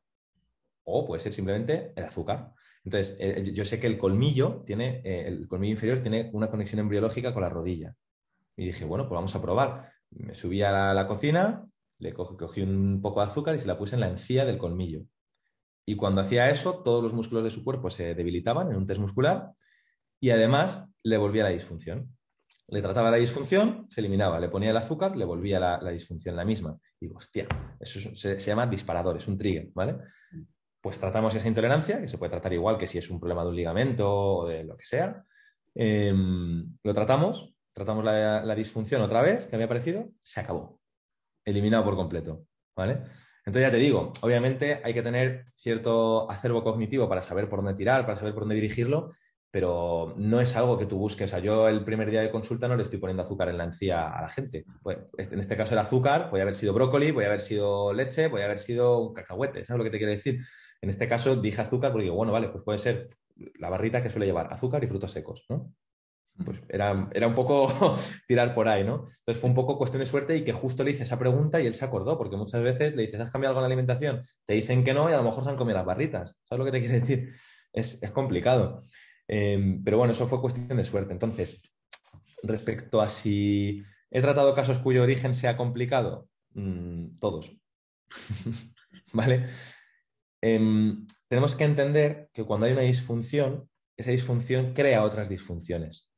[0.84, 2.52] o puede ser simplemente el azúcar.
[2.84, 6.80] Entonces, eh, yo sé que el colmillo tiene, eh, el colmillo inferior tiene una conexión
[6.80, 7.94] embriológica con la rodilla.
[8.56, 9.92] Y dije, bueno, pues vamos a probar.
[10.10, 11.64] Me subí a la, cocina,
[11.98, 15.02] le cogí, un poco de azúcar y se la puse en la encía del colmillo.
[15.86, 19.00] Y cuando hacía eso, todos los músculos de su cuerpo se debilitaban en un test
[19.00, 19.50] muscular
[20.20, 22.16] y además le volvía la disfunción.
[22.68, 26.44] Le trataba la disfunción, se eliminaba, le ponía el azúcar, le volvía la, disfunción la
[26.44, 26.78] misma.
[27.00, 27.46] Digo, hostia,
[27.80, 29.98] eso se, se, llama disparador, es un trigger, ¿vale?
[30.82, 33.50] Pues tratamos esa intolerancia, que se puede tratar igual que si es un problema de
[33.50, 35.24] un ligamento o de lo que sea.
[35.74, 40.80] Em, lo tratamos, tratamos la, disfunción otra vez que había aparecido, se acabó.
[41.44, 42.46] Eliminado por completo.
[42.76, 43.02] ¿Vale?
[43.44, 47.74] Entonces ya te digo, obviamente hay que tener cierto acervo cognitivo para saber por dónde
[47.74, 49.12] tirar, para saber por dónde dirigirlo,
[49.52, 51.30] pero no es algo que tú busques.
[51.30, 53.64] O sea, yo el primer día de consulta no le estoy poniendo azúcar en la
[53.64, 54.64] encía a la gente.
[54.82, 58.44] Pues, en este caso el azúcar, puede haber sido brócoli, puede haber sido leche, puede
[58.44, 60.40] haber sido un cacahuete, ¿sabes lo que te quiero decir?
[60.82, 63.08] En este caso dije azúcar porque digo, bueno, vale, pues puede ser
[63.58, 65.72] la barrita que suele llevar azúcar y frutos secos, ¿no?
[66.44, 67.68] Pues era, un poco
[68.26, 69.06] tirar por ahí, ¿no?
[69.06, 71.66] Entonces fue un poco cuestión de suerte y que justo le hice esa pregunta y
[71.66, 74.22] él se acordó, porque muchas veces le dices, ¿has cambiado algo en la alimentación?
[74.44, 76.36] Te dicen que no y a lo mejor se han comido las barritas.
[76.44, 77.32] ¿Sabes lo que te quiere decir?
[77.72, 78.80] Es, complicado.
[79.28, 81.12] Em, pero bueno, eso fue cuestión de suerte.
[81.12, 81.62] Entonces,
[82.42, 87.52] respecto a si he tratado casos cuyo origen sea complicado, mm, todos.
[89.12, 89.46] ¿Vale?
[90.42, 96.10] Em, tenemos que entender que cuando hay una disfunción, esa disfunción crea otras disfunciones.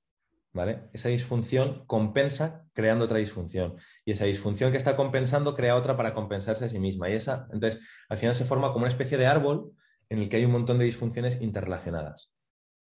[0.52, 0.88] ¿Vale?
[0.92, 3.74] Esa disfunción compensa creando otra disfunción.
[4.04, 7.10] Y esa disfunción que está compensando crea otra para compensarse a sí misma.
[7.10, 9.72] Y esa, entonces, al final se forma como una especie de árbol
[10.08, 12.32] en el que hay un montón de disfunciones interrelacionadas.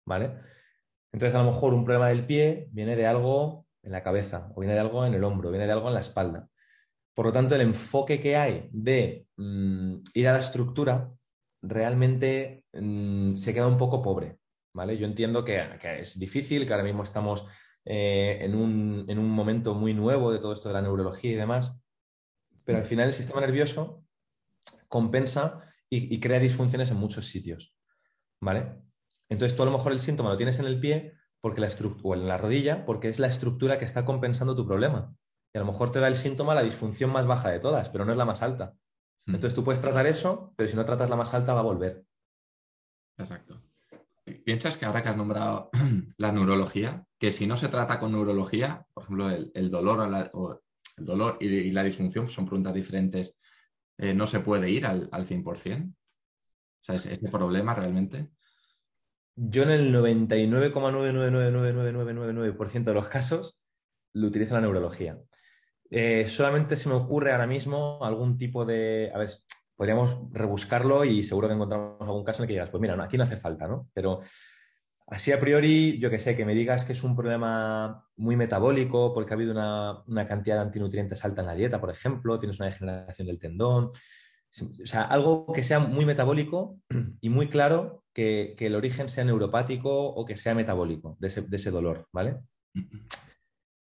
[0.06, 0.36] ¿Vale?
[1.12, 4.60] Entonces, a lo mejor un problema del pie viene de algo en la cabeza, o
[4.60, 6.48] viene de algo en el hombro, viene de algo en la espalda.
[7.14, 11.12] Por lo tanto, el enfoque que hay de mm, ir a la estructura
[11.62, 14.38] realmente mm, se queda un poco pobre,
[14.74, 14.96] ¿vale?
[14.96, 15.62] Yo entiendo que,
[15.98, 17.46] es difícil, que ahora mismo estamos
[17.84, 21.80] eh, en, un, momento muy nuevo de todo esto de la neurología y demás,
[22.64, 24.04] pero al final el sistema nervioso
[24.88, 27.74] compensa y, crea disfunciones en muchos sitios,
[28.40, 28.76] ¿vale?
[29.28, 31.68] Entonces tú a lo mejor el síntoma lo tienes en el pie porque la
[32.02, 35.14] o en la rodilla porque es la estructura que está compensando tu problema.
[35.52, 38.04] Y a lo mejor te da el síntoma la disfunción más baja de todas, pero
[38.04, 38.74] no es la más alta.
[39.26, 39.34] Hmm.
[39.34, 42.04] Entonces tú puedes tratar eso, pero si no tratas la más alta va a volver.
[43.18, 43.60] Exacto.
[44.44, 45.70] ¿Piensas que ahora que has nombrado
[46.16, 50.30] la neurología, que si no se trata con neurología, por ejemplo, el, dolor,
[50.96, 53.36] el dolor y, la disfunción son preguntas diferentes,
[53.98, 55.90] eh, no se puede ir al, al 100%?
[55.90, 55.94] O
[56.82, 58.30] sea, ¿es ese problema realmente?
[59.36, 63.60] Yo en el 99,9999999% de los casos
[64.12, 65.18] lo utilizo la neurología.
[65.90, 69.10] Eh, solamente se me ocurre ahora mismo algún tipo de.
[69.12, 69.30] A ver,
[69.74, 73.16] podríamos rebuscarlo y seguro que encontramos algún caso en el que digas, pues mira, aquí
[73.16, 73.88] no hace falta, ¿no?
[73.92, 74.20] Pero
[75.06, 79.12] así a priori, yo que sé, que me digas que es un problema muy metabólico
[79.12, 82.68] porque ha habido una, cantidad de antinutrientes alta en la dieta, por ejemplo, tienes una
[82.68, 83.86] degeneración del tendón.
[83.86, 86.78] O sea, algo que sea muy metabólico
[87.20, 91.56] y muy claro que, el origen sea neuropático o que sea metabólico de ese, de
[91.56, 92.36] ese dolor, ¿vale?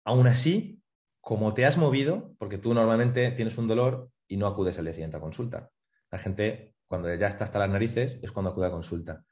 [0.04, 0.81] Aún así,
[1.22, 4.92] como te has movido, porque tú normalmente tienes un dolor y no acudes al día
[4.92, 5.70] siguiente a consulta.
[6.10, 9.24] La gente, cuando ya está hasta las narices, es cuando acude a consulta.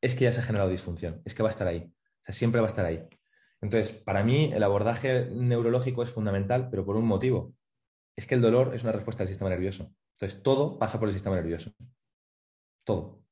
[0.00, 1.92] Es que ya se ha generado disfunción, es que va a estar ahí.
[1.92, 3.06] O sea, siempre va a estar ahí.
[3.60, 7.54] Entonces, para mí, el abordaje neurológico es fundamental, pero por un motivo.
[8.16, 9.94] Es que el dolor es una respuesta del sistema nervioso.
[10.14, 11.74] Entonces, todo pasa por el sistema nervioso.
[12.84, 13.22] Todo.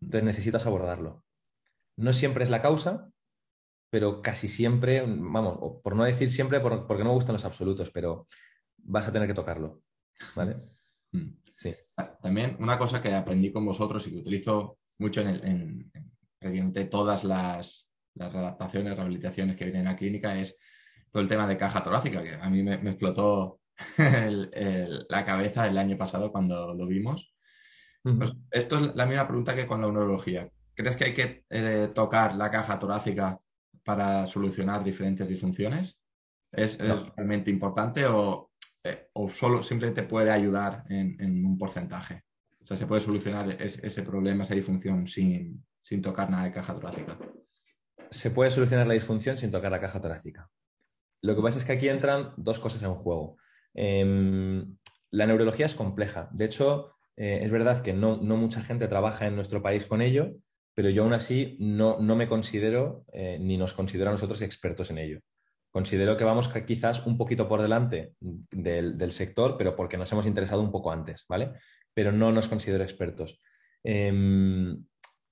[0.00, 1.24] Entonces, necesitas abordarlo.
[1.96, 3.10] No siempre es la causa,
[3.90, 8.26] pero casi siempre, vamos, por no decir siempre, porque no me gustan los absolutos, pero
[8.76, 9.82] vas a tener que tocarlo.
[10.34, 10.56] ¿Vale?
[11.10, 11.38] Mm.
[11.56, 11.74] Sí.
[12.20, 15.90] También una cosa que aprendí con vosotros y que utilizo mucho en,
[16.42, 20.54] en, todas las, las adaptaciones, rehabilitaciones que vienen a clínica es
[21.10, 23.60] todo el tema de caja torácica, que a mí me, explotó
[25.08, 27.34] la cabeza el año pasado cuando lo vimos.
[28.02, 30.46] Pues esto es la misma pregunta que con la neurología.
[30.74, 33.40] ¿Crees que hay que eh, tocar la caja torácica
[33.88, 35.98] para solucionar diferentes disfunciones?
[36.52, 38.50] ¿Es, realmente importante o,
[38.84, 42.24] eh, o, solo simplemente puede ayudar en, un porcentaje?
[42.60, 45.64] O sea, ¿se puede solucionar ese problema, esa disfunción sin,
[46.02, 47.16] tocar nada de caja torácica?
[48.10, 50.50] se puede solucionar la disfunción sin tocar la caja torácica.
[51.22, 53.36] Lo que pasa es que aquí entran dos cosas en juego.
[53.72, 54.76] Em,
[55.10, 56.28] la neurología es compleja.
[56.32, 60.34] De hecho, eh, es verdad que no, mucha gente trabaja en nuestro país con ello,
[60.78, 64.98] pero yo aún así no, me considero eh, ni nos considero a nosotros expertos en
[64.98, 65.18] ello.
[65.72, 70.62] Considero que vamos quizás un poquito por delante del, sector, pero porque nos hemos interesado
[70.62, 71.54] un poco antes, ¿vale?
[71.92, 73.40] Pero no nos considero expertos.
[73.82, 74.84] Em,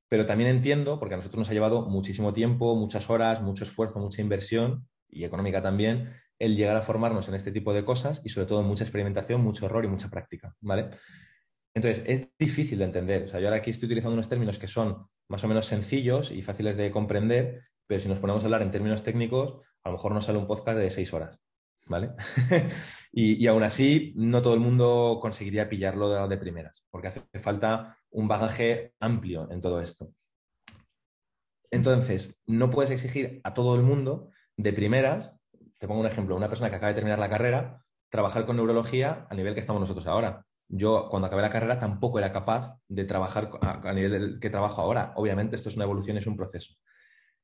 [0.09, 4.01] pero también entiendo, porque a nosotros nos ha llevado muchísimo tiempo, muchas horas, mucho esfuerzo,
[4.01, 8.31] mucha inversión y económica también, el llegar a formarnos en este tipo de cosas y
[8.31, 10.91] sobre todo mucha experimentación, mucho error y mucha práctica, ¿vale?
[11.73, 13.25] Entonces, es difícil de entender.
[13.25, 16.31] O sea, yo ahora aquí estoy utilizando unos términos que son más o menos sencillos
[16.31, 19.95] y fáciles de comprender, pero si nos ponemos a hablar en términos técnicos, a lo
[19.95, 21.41] mejor nos sale un podcast de seis horas,
[21.87, 22.13] ¿vale?
[23.13, 28.29] y, aún así, no todo el mundo conseguiría pillarlo de primeras, porque hace falta un
[28.29, 30.13] bagaje amplio en todo esto.
[31.71, 35.37] Entonces, no puedes exigir a todo el mundo de primeras,
[35.79, 39.27] te pongo un ejemplo, una persona que acaba de terminar la carrera, trabajar con neurología
[39.29, 40.47] a nivel que estamos nosotros ahora.
[40.69, 45.13] Yo, cuando acabé la carrera, tampoco era capaz de trabajar a, nivel que trabajo ahora.
[45.17, 46.75] Obviamente, esto es una evolución, es un proceso.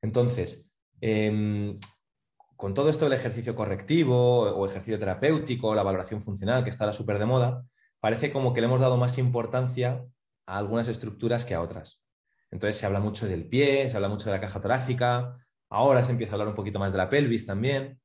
[0.01, 0.69] Entonces,
[1.01, 1.79] em,
[2.57, 6.93] con todo esto del ejercicio correctivo o ejercicio terapéutico, la valoración funcional, que está la
[6.93, 7.65] súper de moda,
[7.99, 10.05] parece como que le hemos dado más importancia
[10.45, 12.01] a algunas estructuras que a otras.
[12.51, 15.37] Entonces se habla mucho del pie, se habla mucho de la caja torácica,
[15.69, 17.99] ahora se empieza a hablar un poquito más de la pelvis también,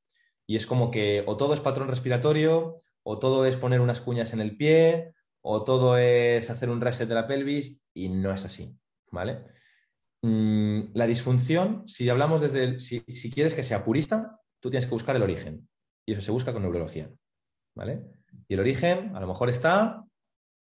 [0.46, 2.78] y es como que o todo es patrón respiratorio,
[3.10, 7.08] o todo es poner unas cuñas en el pie, o todo es hacer un reset
[7.08, 8.76] de la pelvis, y no es así,
[9.10, 9.46] ¿vale?
[10.20, 13.00] Mm, la disfunción, si hablamos desde, si,
[13.30, 15.66] quieres que sea purista, tú tienes que buscar el origen,
[16.06, 17.10] y eso se busca con neurología,
[17.74, 18.04] ¿vale?
[18.46, 20.04] Y el origen a lo mejor está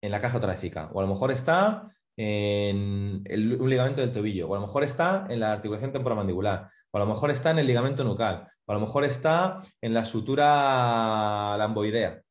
[0.03, 3.23] en la caja torácica, o a lo mejor está en
[3.59, 6.99] un ligamento del tobillo, o a lo mejor está en la articulación temporomandibular, o a
[6.99, 11.57] lo mejor está en el ligamento nucal, o a lo mejor está en la sutura
[11.57, 12.21] lamboidea,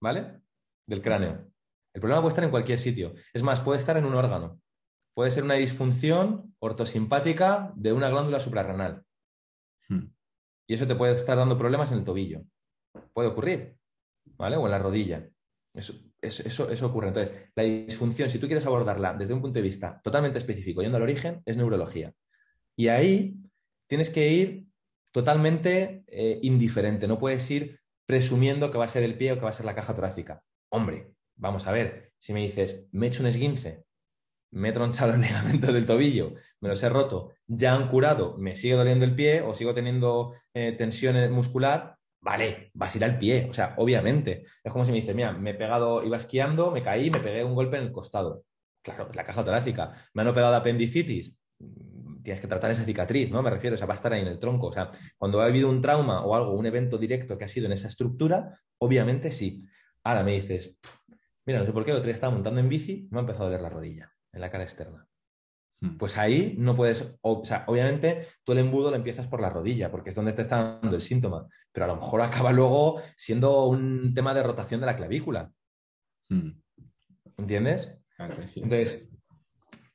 [0.00, 0.40] ¿vale?
[0.86, 1.50] Del cráneo.
[1.94, 3.14] El problema puede estar en cualquier sitio.
[3.32, 4.60] Es más, puede estar en un órgano.
[5.14, 9.04] Puede ser una disfunción ortosimpática de una glándula suprarrenal.
[9.88, 10.12] Hmm.
[10.68, 12.42] Y eso te puede estar dando problemas en el tobillo.
[13.12, 13.76] Puede ocurrir,
[14.36, 14.56] ¿vale?
[14.56, 15.28] O en la rodilla.
[15.74, 17.08] Eso, eso, ocurre.
[17.08, 20.96] Entonces, la disfunción, si tú quieres abordarla desde un punto de vista totalmente específico, yendo
[20.96, 22.12] al origen, es neurología.
[22.76, 23.36] Y ahí
[23.88, 24.66] tienes que ir
[25.12, 27.08] totalmente eh, indiferente.
[27.08, 29.66] No puedes ir presumiendo que va a ser el pie o que va a ser
[29.66, 30.42] la caja torácica.
[30.72, 33.84] Hombre, vamos a ver, si me dices, me he hecho un esguince,
[34.50, 38.56] me he tronchado el ligamento del tobillo, me los he roto, ya han curado, me
[38.56, 43.18] sigue doliendo el pie o sigo teniendo eh, tensión muscular, vale, vas a ir al
[43.18, 43.46] pie.
[43.50, 44.44] O sea, obviamente.
[44.64, 47.44] Es como si me dices, mira, me he pegado, iba esquiando, me caí, me pegué
[47.44, 48.44] un golpe en el costado.
[48.82, 49.94] Claro, la caja torácica.
[50.14, 51.34] Me han operado de apendicitis.
[52.22, 53.42] Tienes que tratar esa cicatriz, ¿no?
[53.42, 54.68] Me refiero, o sea, va a estar ahí en el tronco.
[54.68, 57.66] O sea, cuando ha habido un trauma o algo, un evento directo que ha sido
[57.66, 59.64] en esa estructura, obviamente sí.
[60.04, 60.76] Ahora me dices,
[61.46, 63.44] mira, no sé por qué, el otro día estaba montando en bici me ha empezado
[63.44, 65.06] a doler la rodilla en la cara externa.
[65.80, 65.96] Hmm.
[65.96, 69.90] Pues ahí no puedes, o, sea, obviamente tú el embudo lo empiezas por la rodilla,
[69.90, 73.66] porque es donde te está dando el síntoma, pero a lo mejor acaba luego siendo
[73.66, 75.52] un tema de rotación de la clavícula.
[76.28, 76.50] Hmm.
[77.36, 77.96] ¿Entiendes?
[78.18, 79.08] Entonces,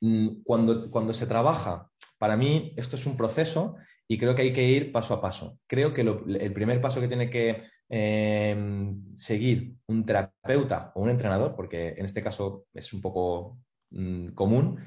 [0.00, 1.90] mm, cuando, cuando se trabaja,
[2.24, 3.76] para mí esto es un proceso
[4.08, 5.58] y creo que hay que ir paso a paso.
[5.66, 7.60] Creo que el primer paso que tiene que
[7.90, 13.58] em, seguir un terapeuta o un entrenador, porque en este caso es un poco
[13.90, 14.80] mm, común,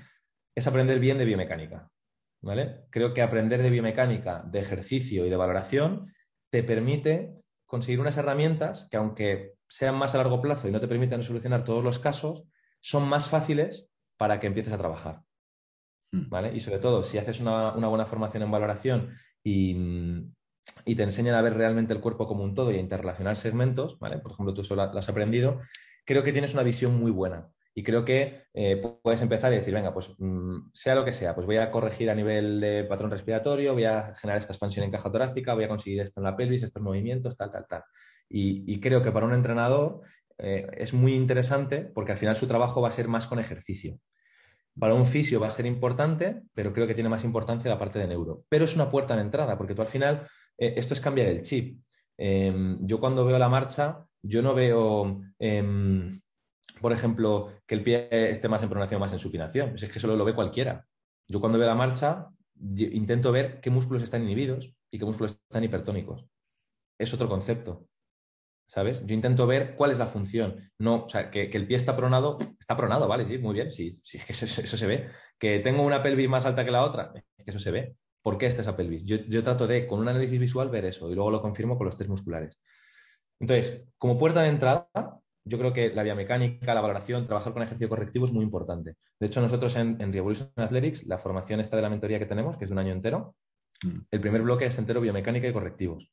[0.56, 1.88] es aprender bien de biomecánica.
[2.42, 2.88] ¿vale?
[2.90, 6.12] Creo que aprender de biomecánica, de ejercicio y de valoración
[6.50, 7.36] te permite
[7.68, 11.64] conseguir unas herramientas que, aunque sean más a largo plazo y no te permitan solucionar
[11.64, 12.46] todos los casos,
[12.82, 15.27] son más fáciles para que empieces a trabajar.
[16.12, 16.56] ¿Vale?
[16.56, 19.76] Y sobre todo, si haces una, buena formación en valoración y,
[20.86, 24.20] te enseñan a ver realmente el cuerpo como un todo y a interrelacionar segmentos, ¿vale?
[24.20, 25.60] por ejemplo, tú eso lo has aprendido,
[26.06, 29.72] creo que tienes una visión muy buena y creo que eh, puedes empezar y decir,
[29.72, 33.12] venga, pues mm, sea lo que sea, pues voy a corregir a nivel de patrón
[33.12, 36.36] respiratorio, voy a generar esta expansión en caja torácica, voy a conseguir esto en la
[36.36, 37.84] pelvis, estos movimientos, tal, tal, tal.
[38.28, 40.02] Y, creo que para un entrenador
[40.40, 44.00] eh, es muy interesante porque al final su trabajo va a ser más con ejercicio.
[44.80, 48.00] Para un fisio va a ser importante, pero creo que tiene más importancia la parte
[48.00, 48.44] de neuro.
[48.50, 51.42] Pero es una puerta de entrada, porque tú al final, eh, esto es cambiar el
[51.42, 51.82] chip.
[52.18, 56.20] Em, yo cuando veo la marcha, yo no veo em,
[56.82, 59.76] por ejemplo, que el pie esté más en pronación o más en supinación.
[59.76, 60.86] Es que eso lo ve cualquiera.
[61.28, 62.28] Yo cuando veo la marcha
[62.60, 66.26] intento ver qué músculos están inhibidos y qué músculos están hipertónicos.
[67.00, 67.88] Es otro concepto.
[68.68, 69.06] ¿Sabes?
[69.06, 70.72] Yo intento ver cuál es la función.
[70.78, 74.00] No, o sea, que, el pie está pronado, está pronado, vale, sí, muy bien, sí,
[74.04, 75.10] sí, que eso, se ve.
[75.40, 77.96] Que tengo una pelvis más alta que la otra, que eso se ve.
[78.22, 79.06] ¿Por qué está esa pelvis?
[79.06, 81.86] Yo, yo trato de, con un análisis visual, ver eso y luego lo confirmo con
[81.86, 82.60] los test musculares.
[83.40, 84.90] Entonces, como puerta de entrada,
[85.48, 88.96] yo creo que la biomecánica, la valoración, trabajar con ejercicio correctivo es muy importante.
[89.20, 92.66] De hecho, nosotros en, Revolution Athletics, la formación esta de la mentoría que tenemos, que
[92.66, 93.36] es de un año entero,
[93.84, 94.00] mm.
[94.12, 96.12] el primer bloque es entero biomecánica y correctivos.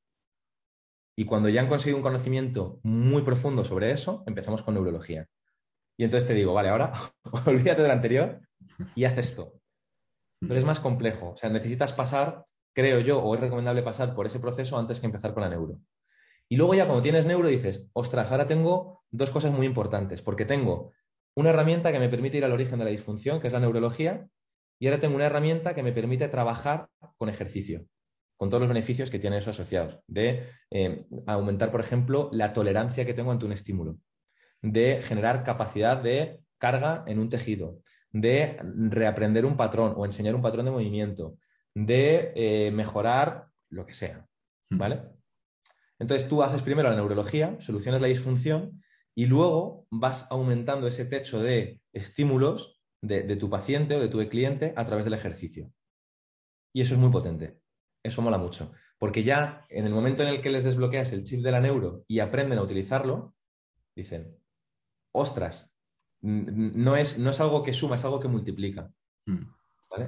[1.17, 5.29] Y cuando ya han conseguido un conocimiento muy profundo sobre eso, empezamos con neurología.
[5.97, 6.93] Y entonces te digo, vale, ahora
[7.47, 8.41] olvídate del anterior
[8.95, 9.55] y haz esto.
[10.41, 11.31] Pero es más complejo.
[11.31, 15.07] O sea, necesitas pasar, creo yo, o es recomendable pasar por ese proceso antes que
[15.07, 15.81] empezar con la neuro.
[16.49, 20.45] Y luego ya cuando tienes neuro dices, ostras, ahora tengo dos cosas muy importantes, porque
[20.45, 20.93] tengo
[21.35, 24.29] una herramienta que me permite ir al origen de la disfunción, que es la neurología,
[24.79, 27.87] y ahora tengo una herramienta que me permite trabajar con ejercicio,
[28.37, 33.05] con todos los beneficios que tiene eso asociados, de eh, aumentar, por ejemplo, la tolerancia
[33.05, 33.99] que tengo ante un estímulo,
[34.63, 37.81] de generar capacidad de carga en un tejido,
[38.11, 41.37] de reaprender un patrón o enseñar un patrón de movimiento,
[41.75, 44.27] de eh, mejorar lo que sea,
[44.71, 44.79] hmm.
[44.79, 45.03] ¿vale?
[45.99, 48.83] Entonces tú haces primero la neurología, solucionas la disfunción
[49.15, 54.73] y luego vas aumentando ese techo de estímulos de, tu paciente o de tu cliente
[54.77, 55.71] a través del ejercicio.
[56.73, 57.61] Y eso es muy potente.
[58.05, 58.73] Eso mola mucho.
[58.99, 62.05] Porque ya en el momento en el que les desbloqueas el chip de la neuro
[62.07, 63.35] y aprenden a utilizarlo,
[63.97, 64.39] dicen,
[65.13, 65.77] ostras,
[66.21, 68.93] no es, no es algo que suma, es algo que multiplica.
[69.27, 69.43] Hmm.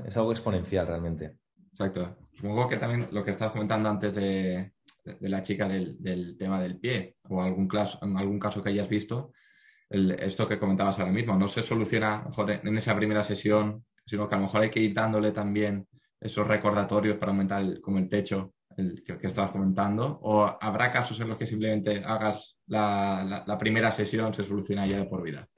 [0.06, 1.38] Es algo exponencial realmente.
[1.72, 2.16] Exacto.
[2.34, 4.72] Supongo que también lo que estabas comentando antes de,
[5.06, 8.88] de la chica del, tema del pie o algún, caso, en algún caso que hayas
[8.88, 9.32] visto,
[9.88, 14.34] esto que comentabas ahora mismo, no se soluciona mejor en esa primera sesión, sino que
[14.34, 15.86] a lo mejor hay que ir dándole también
[16.20, 21.28] esos recordatorios para aumentar como el techo el, que, estabas comentando, o habrá casos en
[21.28, 25.48] los que simplemente hagas la, primera sesión, se soluciona ya de por vida.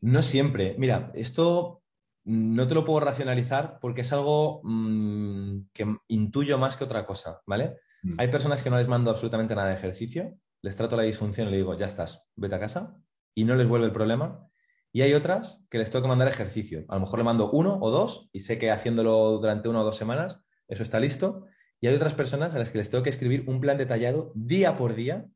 [0.00, 0.74] No siempre.
[0.78, 1.82] Mira, esto
[2.24, 7.40] no te lo puedo racionalizar porque es algo mm, que intuyo más que otra cosa,
[7.46, 7.76] ¿vale?
[8.02, 8.14] Mm.
[8.18, 11.50] Hay personas que no les mando absolutamente nada de ejercicio, les trato la disfunción y
[11.52, 12.96] le digo, ya estás, vete a casa,
[13.34, 14.48] y no les vuelve el problema.
[14.92, 16.84] Y hay otras que les tengo que mandar ejercicio.
[16.88, 19.84] A lo mejor le mando uno o dos y sé que haciéndolo durante una o
[19.84, 21.46] dos semanas, eso está listo.
[21.80, 24.76] Y hay otras personas a las que les tengo que escribir un plan detallado día
[24.76, 25.26] por día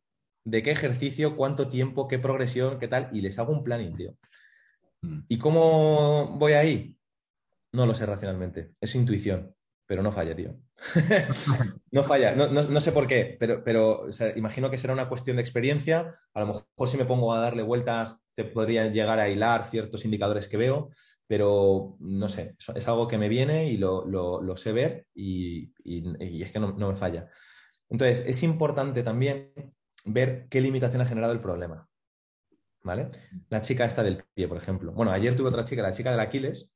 [0.45, 4.17] de qué ejercicio, cuánto tiempo, qué progresión, qué tal, y les hago un planning, tío.
[5.03, 5.21] Mm.
[5.29, 6.97] ¿Y cómo voy ahí?
[7.73, 10.59] No lo sé racionalmente, es intuición pero no falla, tío.
[11.91, 14.07] no falla, no, sé por qué, pero, pero
[14.37, 16.15] imagino que será una cuestión de experiencia.
[16.35, 20.05] A lo mejor si me pongo a darle vueltas, te podría llegar a hilar ciertos
[20.05, 20.91] indicadores que veo,
[21.27, 26.61] pero no sé, es algo que me viene y lo, sé ver y, es que
[26.61, 27.29] no, me falla.
[27.89, 29.53] Entonces, es importante también
[30.05, 31.89] ver qué limitación ha generado el problema.
[32.83, 33.11] ¿Vale?
[33.49, 34.93] La chica esta del pie, por ejemplo.
[34.93, 36.73] Bueno, ayer tuve otra chica, la chica del Aquiles,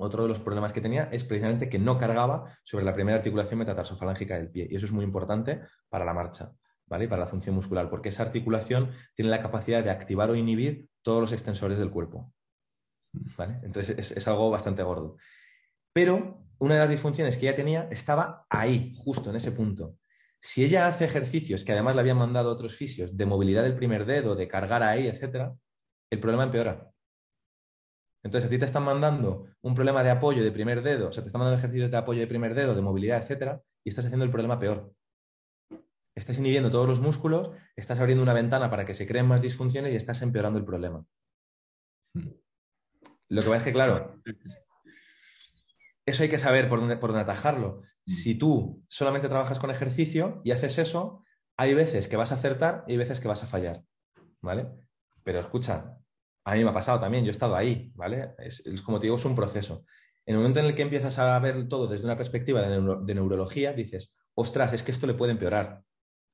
[0.00, 3.58] otro de los problemas que tenía es precisamente que no cargaba sobre la primera articulación
[3.58, 4.66] metatarsofalángica del pie.
[4.70, 6.52] Y eso es muy importante para la marcha,
[6.86, 7.04] ¿vale?
[7.04, 10.88] Y para la función muscular, porque esa articulación tiene la capacidad de activar o inhibir
[11.02, 12.32] todos los extensores del cuerpo.
[13.36, 13.58] ¿Vale?
[13.62, 15.16] Entonces es, algo bastante gordo.
[15.92, 19.96] Pero una de las disfunciones que ella tenía estaba ahí, justo en ese punto.
[20.40, 24.06] Si ella hace ejercicios que además le habían mandado otros fisios de movilidad del primer
[24.06, 25.54] dedo, de cargar ahí, etcétera,
[26.10, 26.90] el problema empeora.
[28.22, 31.22] Entonces, a ti te están mandando un problema de apoyo de primer dedo, o sea,
[31.22, 34.24] te están mandando ejercicios de apoyo de primer dedo, de movilidad, etcétera, y estás haciendo
[34.24, 34.92] el problema peor.
[36.14, 39.92] Estás inhibiendo todos los músculos, estás abriendo una ventana para que se creen más disfunciones
[39.92, 41.04] y estás empeorando el problema.
[42.14, 42.28] Hmm.
[43.28, 44.20] Lo que pasa es que, claro,
[46.04, 47.78] eso hay que saber por dónde, por dónde atajarlo.
[47.78, 48.10] Hmm.
[48.10, 51.24] Si tú solamente trabajas con ejercicio y haces eso,
[51.56, 53.82] hay veces que vas a acertar y hay veces que vas a fallar.
[54.42, 54.66] ¿Vale?
[55.22, 55.99] Pero escucha,
[56.44, 58.34] a mí me ha pasado también, yo he estado ahí, ¿vale?
[58.38, 59.84] Es, como te digo, es un proceso.
[60.26, 63.72] En el momento en el que empiezas a ver todo desde una perspectiva de, neurología,
[63.72, 65.82] dices, ostras, es que esto le puede empeorar,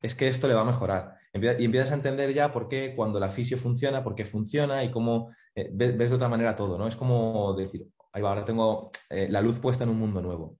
[0.02, 1.14] es que esto le va a mejorar.
[1.32, 4.90] Y empiezas a entender ya por qué cuando la fisio funciona, por qué funciona y
[4.90, 6.86] cómo eh, ves, de otra manera todo, ¿no?
[6.88, 10.58] Es como decir, ahí va, ahora tengo eh, la luz puesta en un mundo nuevo.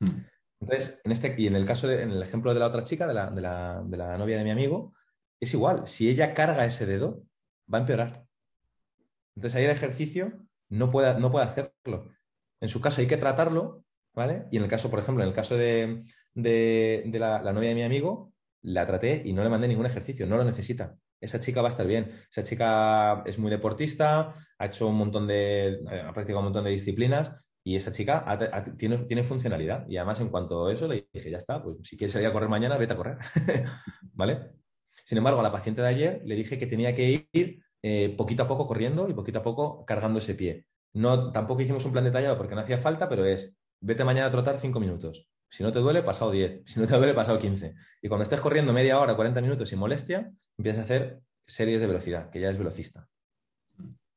[0.00, 0.24] Hmm.
[0.60, 3.06] Entonces, en este, y en el caso, de, en el ejemplo de la otra chica,
[3.06, 4.94] de la, de la novia de mi amigo,
[5.40, 7.22] es igual, si ella carga ese dedo,
[7.72, 8.25] va a empeorar.
[9.36, 10.32] Entonces ahí el ejercicio
[10.68, 12.10] no puede, no puede hacerlo.
[12.60, 13.84] En su caso hay que tratarlo,
[14.14, 14.46] ¿vale?
[14.50, 18.32] Y en el caso, por ejemplo, en el caso de, la, novia de mi amigo,
[18.62, 20.96] la traté y no le mandé ningún ejercicio, no lo necesita.
[21.20, 22.10] Esa chica va a estar bien.
[22.30, 26.70] Esa chica es muy deportista, ha hecho un montón de, ha practicado un montón de
[26.70, 28.24] disciplinas y esa chica
[28.78, 29.86] tiene, tiene, funcionalidad.
[29.88, 32.32] Y además, en cuanto a eso, le dije, ya está, pues si quieres salir a
[32.32, 33.18] correr mañana, vete a correr.
[34.12, 34.52] ¿Vale?
[35.04, 38.42] Sin embargo, a la paciente de ayer le dije que tenía que ir eh, poquito
[38.44, 40.66] a poco corriendo y poquito a poco cargando ese pie.
[40.92, 44.30] No, tampoco hicimos un plan detallado porque no hacía falta, pero es vete mañana a
[44.30, 45.28] trotar 5 minutos.
[45.50, 46.62] Si no te duele, pasado 10.
[46.66, 47.74] Si no te duele, pasado 15.
[48.02, 51.86] Y cuando estés corriendo media hora, 40 minutos sin molestia, empiezas a hacer series de
[51.86, 53.08] velocidad, que ya es velocista.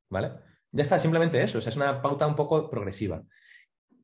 [0.10, 0.32] ¿Vale?
[0.72, 1.60] Ya está, simplemente eso.
[1.60, 3.24] O sea, es una pauta un poco progresiva.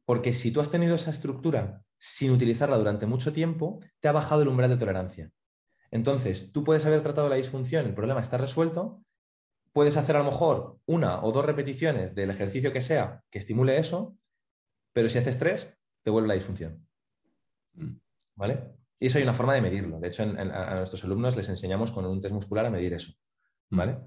[0.05, 4.43] Porque si tú has tenido esa estructura sin utilizarla durante mucho tiempo, te ha bajado
[4.43, 5.31] el umbral de tolerancia.
[5.91, 9.01] Entonces, tú puedes haber tratado la disfunción, el problema está resuelto,
[9.75, 13.77] puedes hacer a lo mejor una o dos repeticiones del ejercicio que sea que estimule
[13.77, 14.17] eso,
[14.93, 16.87] pero si haces tres, te vuelve la disfunción.
[17.73, 17.97] Mm.
[18.37, 18.77] ¿Vale?
[18.97, 19.99] Y eso hay una forma de medirlo.
[19.99, 23.11] De hecho, a nuestros alumnos les enseñamos con un test muscular a medir eso.
[23.69, 23.77] Mm.
[23.77, 23.99] ¿Vale?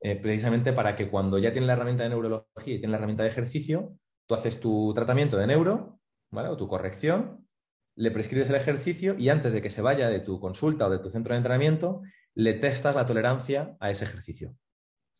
[0.00, 3.24] Eh, precisamente para que cuando ya tienen la herramienta de neurología y tienen la herramienta
[3.24, 3.98] de ejercicio,
[4.28, 5.98] tú haces tu tratamiento de neuro,
[6.30, 6.50] ¿vale?
[6.50, 7.48] O tu corrección,
[7.96, 11.00] le prescribes el ejercicio y antes de que se vaya de tu consulta o de
[11.00, 12.02] tu centro de entrenamiento,
[12.34, 14.54] le testas la tolerancia a ese ejercicio.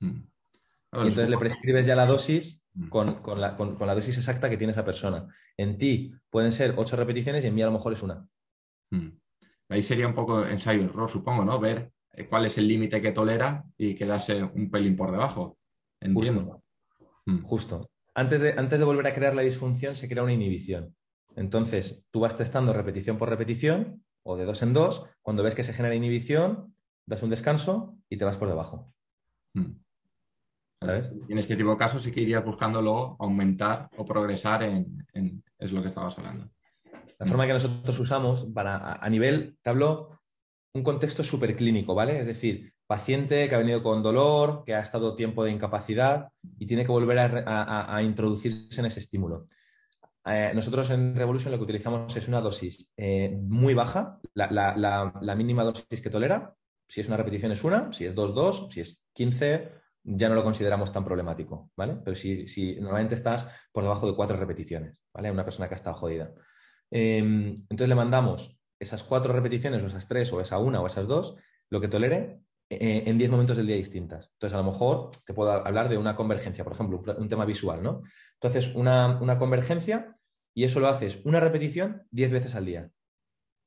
[0.01, 0.20] Mm.
[0.92, 2.88] y entonces le prescribes ya la dosis mm.
[2.88, 5.26] con, la, dosis exacta que tiene esa persona.
[5.57, 8.28] En ti pueden ser ocho repeticiones y en mí a lo mejor es una.
[8.90, 9.09] Mm.
[9.68, 11.59] Ahí sería un poco ensayo error, supongo, ¿no?
[11.59, 15.59] Ver eh, cuál es el límite que tolera y quedarse un pelín por debajo.
[16.01, 16.62] Entiendo.
[17.24, 17.49] Justo.
[17.49, 17.90] Justo.
[18.14, 20.94] Antes de, antes de volver a crear la disfunción se crea una inhibición.
[21.34, 25.05] Entonces, tú vas testando repetición por repetición o de dos en dos.
[25.20, 26.74] Cuando ves que se genera inhibición,
[27.07, 28.92] das un descanso y te vas por debajo.
[29.53, 29.86] Hmm.
[30.87, 31.12] ¿Sabes?
[31.28, 35.07] en este tipo de casos sí que irías buscando luego aumentar o progresar en,
[35.59, 36.49] es lo que estabas hablando.
[37.18, 40.20] La forma que nosotros usamos para, a, nivel, te hablo
[40.74, 42.20] un contexto súper clínico, ¿vale?
[42.20, 46.28] Es decir, paciente que ha venido con dolor, que ha estado tiempo de incapacidad
[46.59, 49.47] y tiene que volver a introducirse en ese estímulo.
[50.28, 55.62] Eh, nosotros en Revolution lo que utilizamos es una dosis eh, muy baja, la, mínima
[55.62, 56.53] dosis que tolera.
[56.89, 59.70] Si es una repetición es una, si es 2, 2, si es 15,
[60.07, 61.98] ya no lo consideramos tan problemático, ¿vale?
[62.04, 65.30] Pero si, normalmente estás por debajo de cuatro repeticiones, ¿vale?
[65.30, 66.32] Una persona que ha estado jodida.
[66.90, 71.09] Em, entonces le mandamos esas cuatro repeticiones, o esas tres, o esa una, o esas
[71.09, 71.36] dos,
[71.70, 72.40] lo que tolere,
[72.70, 74.30] eh, en 10 momentos del día distintas.
[74.34, 77.82] Entonces, a lo mejor te puedo hablar de una convergencia, por ejemplo, un, tema visual,
[77.82, 78.02] ¿no?
[78.34, 80.16] Entonces, una, una convergencia
[80.54, 82.90] y eso lo haces una repetición 10 veces al día.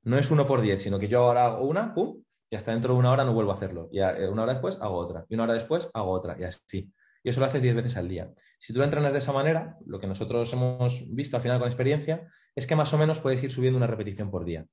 [0.03, 2.93] No es uno por 10, sino que yo ahora hago una, pum, y hasta dentro
[2.93, 3.89] de una hora no vuelvo a hacerlo.
[3.91, 5.25] Y eh, una hora después hago otra.
[5.29, 6.35] Y una hora después hago otra.
[6.39, 6.91] Y así.
[7.23, 8.31] Y eso lo haces 10 veces al día.
[8.57, 11.67] Si tú lo entrenas de esa manera, lo que nosotros hemos visto al final con
[11.67, 14.65] experiencia es que más o menos puedes ir subiendo una repetición por día.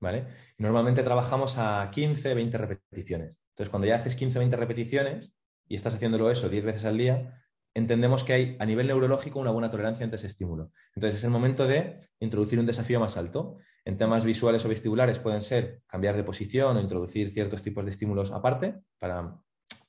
[0.00, 0.26] ¿Vale?
[0.58, 3.40] normalmente trabajamos a 15, 20 repeticiones.
[3.50, 5.32] Entonces, cuando ya haces 15, 20 repeticiones
[5.68, 7.42] y estás haciéndolo eso 10 veces al día,
[7.74, 10.72] entendemos que hay a nivel neurológico una buena tolerancia ante ese estímulo.
[10.94, 13.58] Entonces es el momento de introducir un desafío más alto.
[13.84, 17.90] En temas visuales o vestibulares pueden ser cambiar de posición o introducir ciertos tipos de
[17.90, 19.36] estímulos aparte para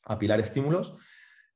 [0.05, 0.95] apilar estímulos.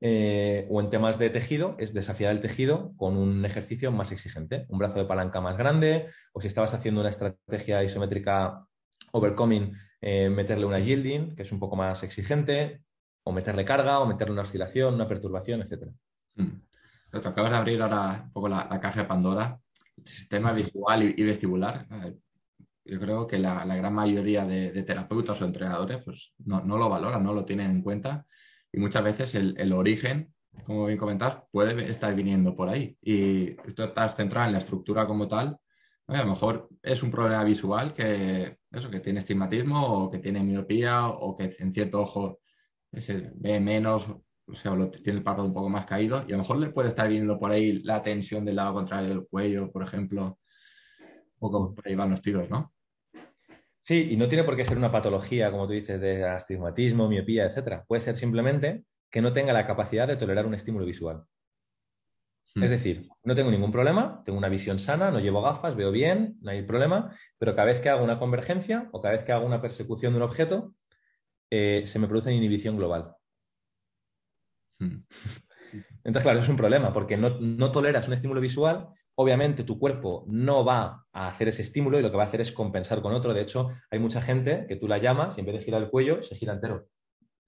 [0.00, 4.64] Eh, o en temas de tejido es desafiar el tejido con un ejercicio más exigente,
[4.68, 8.64] un brazo de palanca más grande, o si estabas haciendo una estrategia isométrica
[9.12, 12.82] overcoming, eh, meterle una yielding, que es un poco más exigente,
[13.24, 15.92] o meterle carga, o meterle una oscilación, una perturbación, etcétera.
[16.36, 16.60] Mm.
[17.12, 19.60] acabas de abrir ahora un poco la, caja de Pandora,
[20.04, 21.86] sistema visual y, vestibular.
[22.88, 27.34] Yo creo que la, gran mayoría de, terapeutas o entrenadores pues, no, lo valoran, no
[27.34, 28.26] lo tienen en cuenta
[28.72, 30.32] y muchas veces el, origen,
[30.64, 32.96] como bien comentas, puede estar viniendo por ahí.
[33.00, 35.58] Y tú estás centrado en la estructura como tal.
[36.06, 40.42] A lo mejor es un problema visual que, eso, que tiene estigmatismo o que tiene
[40.42, 42.40] miopía o que en cierto ojo
[42.92, 44.08] se ve menos
[44.50, 46.88] o sea, tiene el párpado un poco más caído y a lo mejor le puede
[46.88, 50.38] estar viendo por ahí la tensión del lado contrario del cuello, por ejemplo,
[51.38, 52.72] o como por ahí van los tiros, ¿no?
[53.88, 57.46] Sí, y no tiene por qué ser una patología, como tú dices, de astigmatismo, miopía,
[57.46, 57.86] etcétera.
[57.88, 61.24] Puede ser simplemente que no tenga la capacidad de tolerar un estímulo visual.
[62.54, 62.64] Hmm.
[62.64, 66.36] Es decir, no tengo ningún problema, tengo una visión sana, no llevo gafas, veo bien,
[66.42, 69.46] no hay problema, pero cada vez que hago una convergencia o cada vez que hago
[69.46, 70.74] una persecución de un objeto,
[71.48, 73.14] eh, se me produce inhibición global.
[74.80, 74.98] Hmm.
[76.04, 78.90] Entonces, claro, es un problema porque no, toleras un estímulo visual.
[79.20, 82.40] Obviamente, tu cuerpo no va a hacer ese estímulo y lo que va a hacer
[82.40, 83.34] es compensar con otro.
[83.34, 85.90] De hecho, hay mucha gente que tú la llamas y en vez de girar el
[85.90, 86.86] cuello, se gira entero.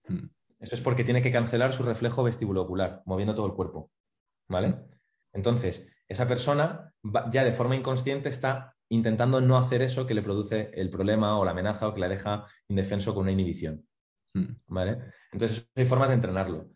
[0.08, 0.26] Hmm.
[0.58, 3.92] Eso es porque tiene que cancelar su reflejo vestibulocular, moviendo todo el cuerpo.
[4.48, 4.74] ¿Vale?
[5.32, 6.92] Entonces, esa persona
[7.30, 11.44] ya de forma inconsciente está intentando no hacer eso que le produce el problema o
[11.44, 13.86] la amenaza o que la deja indefenso con una inhibición.
[14.34, 14.56] Hmm.
[14.66, 14.98] ¿Vale?
[15.30, 16.68] Entonces, hay formas de entrenarlo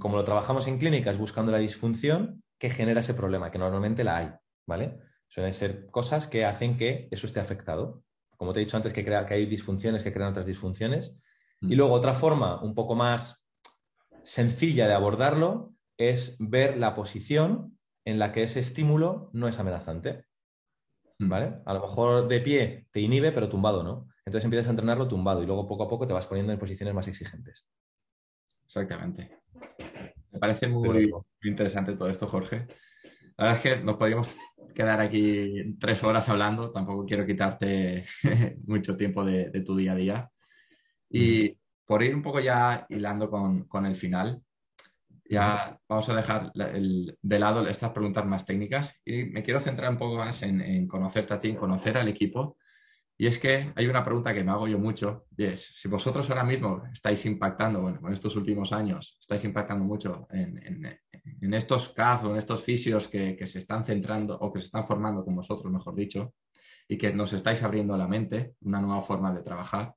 [0.00, 4.16] como lo trabajamos en clínicas buscando la disfunción que genera ese problema, que normalmente la
[4.16, 4.30] hay,
[4.64, 4.98] ¿vale?
[5.28, 8.02] Suelen ser cosas que hacen que eso esté afectado.
[8.38, 11.14] Como te he dicho antes, que, crea, que hay disfunciones que crean otras disfunciones.
[11.60, 11.72] Mm.
[11.72, 13.46] Y luego otra forma un poco más
[14.22, 20.24] sencilla de abordarlo es ver la posición en la que ese estímulo no es amenazante.
[21.18, 21.60] ¿Vale?
[21.66, 24.08] A lo mejor de pie te inhibe, pero tumbado no.
[24.24, 26.94] Entonces empiezas a entrenarlo tumbado y luego poco a poco te vas poniendo en posiciones
[26.94, 27.68] más exigentes.
[28.64, 29.36] Exactamente.
[30.32, 31.12] Me parece muy,
[31.48, 32.66] interesante todo esto, Jorge.
[33.36, 34.34] La verdad es que nos podríamos
[34.74, 38.06] quedar aquí tres horas hablando, tampoco quiero quitarte
[38.66, 40.30] mucho tiempo de, tu día a día.
[41.08, 44.42] Y por ir un poco ya hilando con, el final,
[45.28, 48.94] ya vamos a dejar de lado estas preguntas más técnicas.
[49.04, 52.08] Y me quiero centrar un poco más en, en conocerte a ti, en conocer al
[52.08, 52.56] equipo
[53.16, 56.28] y es que hay una pregunta que me hago yo mucho, y es, si vosotros
[56.30, 60.98] ahora mismo estáis impactando, bueno, en estos últimos años, estáis impactando mucho en,
[61.54, 65.36] estos CAF en estos fisios que, se están centrando o que se están formando con
[65.36, 66.34] vosotros, mejor dicho,
[66.88, 69.94] y que nos estáis abriendo la mente, una nueva forma de trabajar,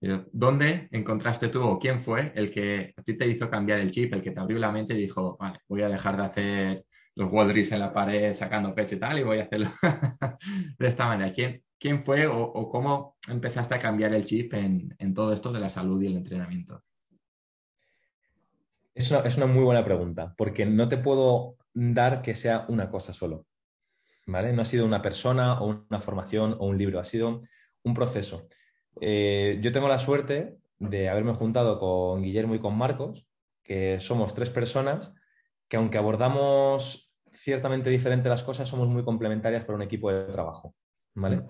[0.00, 3.90] eh, ¿dónde encontraste tú o quién fue el que a ti te hizo cambiar el
[3.90, 6.84] chip, el que te abrió la mente y dijo, vale, voy a dejar de hacer
[7.16, 9.70] los wall en la pared sacando pecho y tal y voy a hacerlo
[10.78, 11.32] de esta manera?
[11.32, 15.68] ¿Quién, ¿Quién fue o, cómo empezaste a cambiar el chip en, todo esto de la
[15.68, 16.82] salud y el entrenamiento?
[18.94, 23.44] Es una, muy buena pregunta, porque no te puedo dar que sea una cosa solo.
[24.26, 24.54] ¿vale?
[24.54, 27.42] No ha sido una persona o una formación o un libro, ha sido
[27.82, 28.48] un proceso.
[29.02, 33.26] Eh, yo tengo la suerte de haberme juntado con Guillermo y con Marcos,
[33.62, 35.12] que somos tres personas
[35.68, 40.74] que aunque abordamos ciertamente diferente las cosas, somos muy complementarias para un equipo de trabajo.
[41.14, 41.44] ¿vale?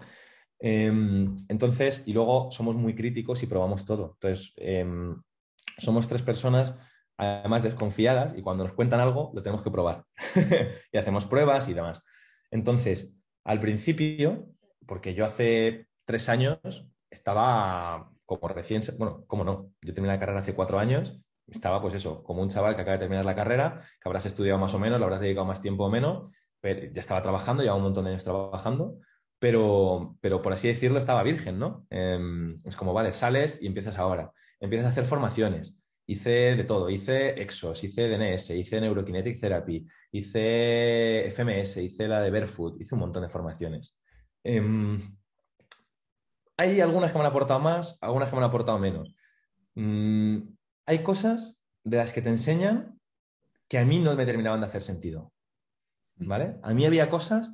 [0.66, 4.12] Em, entonces, y luego somos muy críticos y probamos todo.
[4.14, 5.14] Entonces, em,
[5.76, 6.74] somos tres personas
[7.18, 10.04] además desconfiadas y cuando nos cuentan algo lo tenemos que probar
[10.92, 12.02] y hacemos pruebas y demás.
[12.50, 13.12] Entonces,
[13.44, 14.46] al principio,
[14.86, 19.70] porque yo hace tres años estaba como recién, bueno, ¿cómo no?
[19.82, 22.96] Yo terminé la carrera hace cuatro años, estaba pues eso, como un chaval que acaba
[22.96, 25.84] de terminar la carrera, que habrás estudiado más o menos, lo habrás dedicado más tiempo
[25.84, 28.96] o menos, pero ya estaba trabajando, llevaba un montón de años trabajando
[29.44, 31.86] pero, pero por así decirlo estaba virgen, ¿no?
[31.90, 35.84] Em, es como, vale, sales y empiezas ahora, empiezas a hacer formaciones.
[36.06, 42.30] Hice de todo, hice Exos, hice DNS, hice Neurokinetic Therapy, hice FMS, hice la de
[42.30, 43.98] Barefoot, hice un montón de formaciones.
[44.42, 44.98] Em,
[46.56, 49.14] hay algunas que me han aportado más, algunas que me han aportado menos.
[49.74, 50.38] Mm,
[50.86, 52.98] hay cosas de las que te enseñan
[53.68, 55.34] que a mí no me terminaban de hacer sentido.
[56.16, 56.56] ¿Vale?
[56.62, 57.52] A mí había cosas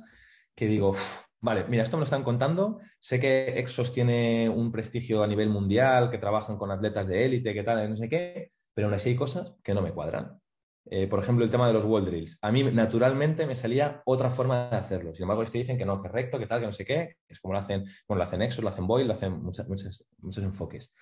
[0.55, 0.95] que digo,
[1.41, 2.79] Vale, mira, esto me lo están contando.
[2.99, 7.53] Sé que Exos tiene un prestigio a nivel mundial, que trabajan con atletas de élite,
[7.53, 10.39] que tal, no sé qué, pero aún así hay cosas que no me cuadran.
[10.85, 12.37] Eh, por ejemplo, el tema de los wall drills.
[12.41, 15.13] A mí naturalmente me salía otra forma de hacerlo.
[15.15, 17.15] Sin embargo, te dicen que no, que recto, que tal, que no sé qué.
[17.27, 20.43] Es como lo hacen, bueno, lo hacen Exos, lo hacen Boyle, lo hacen muchas, muchos
[20.43, 20.93] enfoques.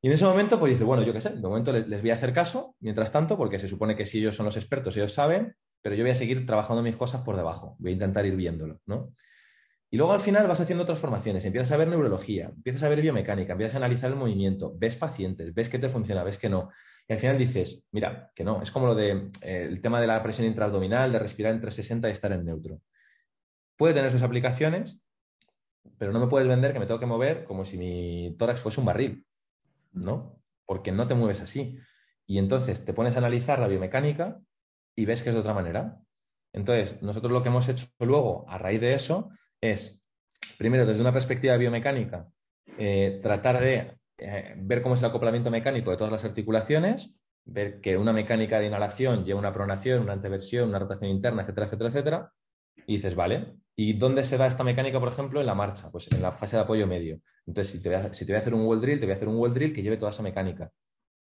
[0.00, 2.10] Y en ese momento, pues dice, bueno, yo qué sé, de momento les, les, voy
[2.10, 5.12] a hacer caso, mientras tanto, porque se supone que si ellos son los expertos, ellos
[5.12, 7.76] saben, pero yo voy a seguir trabajando mis cosas por debajo.
[7.78, 9.14] Voy a intentar ir viéndolo, ¿no?
[9.90, 13.00] Y luego al final vas haciendo otras formaciones, empiezas a ver neurología, empiezas a ver
[13.00, 16.70] biomecánica, empiezas a analizar el movimiento, ves pacientes, ves que te funciona, ves que no.
[17.06, 20.06] Y al final dices, mira, que no, es como lo de eh, el tema de
[20.06, 22.80] la presión intraabdominal, de respirar entre 60 y estar en neutro.
[23.76, 25.00] Puede tener sus aplicaciones,
[25.98, 28.80] pero no me puedes vender que me tengo que mover como si mi tórax fuese
[28.80, 29.26] un barril,
[29.92, 30.40] ¿no?
[30.66, 31.78] Porque no te mueves así.
[32.26, 34.40] Y entonces te pones a analizar la biomecánica
[34.96, 36.00] y ves que es de otra manera.
[36.52, 39.30] Entonces, nosotros lo que hemos hecho luego, a raíz de eso,
[39.72, 40.00] es,
[40.58, 42.28] primero, desde una perspectiva biomecánica,
[42.78, 47.14] eh, tratar de eh, ver cómo es el acoplamiento mecánico de todas las articulaciones,
[47.46, 51.66] ver que una mecánica de inhalación lleva una pronación, una anteversión, una rotación interna, etcétera,
[51.66, 52.32] etcétera, etcétera.
[52.86, 55.90] Y dices, vale, ¿y dónde se da esta mecánica, por ejemplo, en la marcha?
[55.90, 57.20] Pues en la fase de apoyo medio.
[57.46, 59.12] Entonces, si te voy a, si te voy a hacer un wall drill, te voy
[59.12, 60.70] a hacer un wall drill que lleve toda esa mecánica,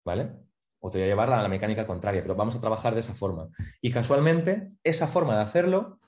[0.06, 0.32] ¿vale?
[0.80, 3.14] O te voy a llevar a la mecánica contraria, pero vamos a trabajar de esa
[3.14, 3.50] forma.
[3.82, 6.00] Y casualmente, esa forma de hacerlo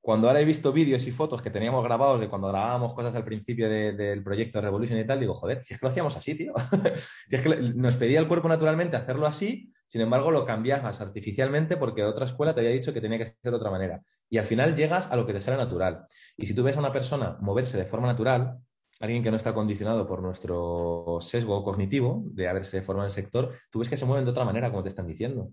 [0.00, 3.24] cuando ahora he visto vídeos y fotos que teníamos grabados de cuando grabábamos cosas al
[3.24, 6.52] principio del proyecto Revolution y tal, digo, joder, si es que lo hacíamos así, tío.
[7.28, 11.76] si es que nos pedía el cuerpo naturalmente hacerlo así, sin embargo lo cambiabas artificialmente
[11.76, 14.00] porque otra escuela te había dicho que tenía que ser de otra manera.
[14.30, 16.06] Y al final llegas a lo que te sale natural.
[16.36, 18.58] Y si tú ves a una persona moverse de forma natural,
[19.00, 23.52] alguien que no está condicionado por nuestro sesgo cognitivo de haberse formado en el sector,
[23.70, 25.50] tú ves que se mueven de otra manera, como te están diciendo.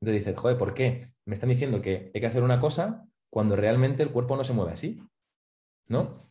[0.00, 1.12] Entonces dices, joder, ¿por qué?
[1.24, 4.52] Me están diciendo que hay que hacer una cosa cuando realmente el cuerpo no se
[4.52, 5.00] mueve así,
[5.88, 6.30] ¿no?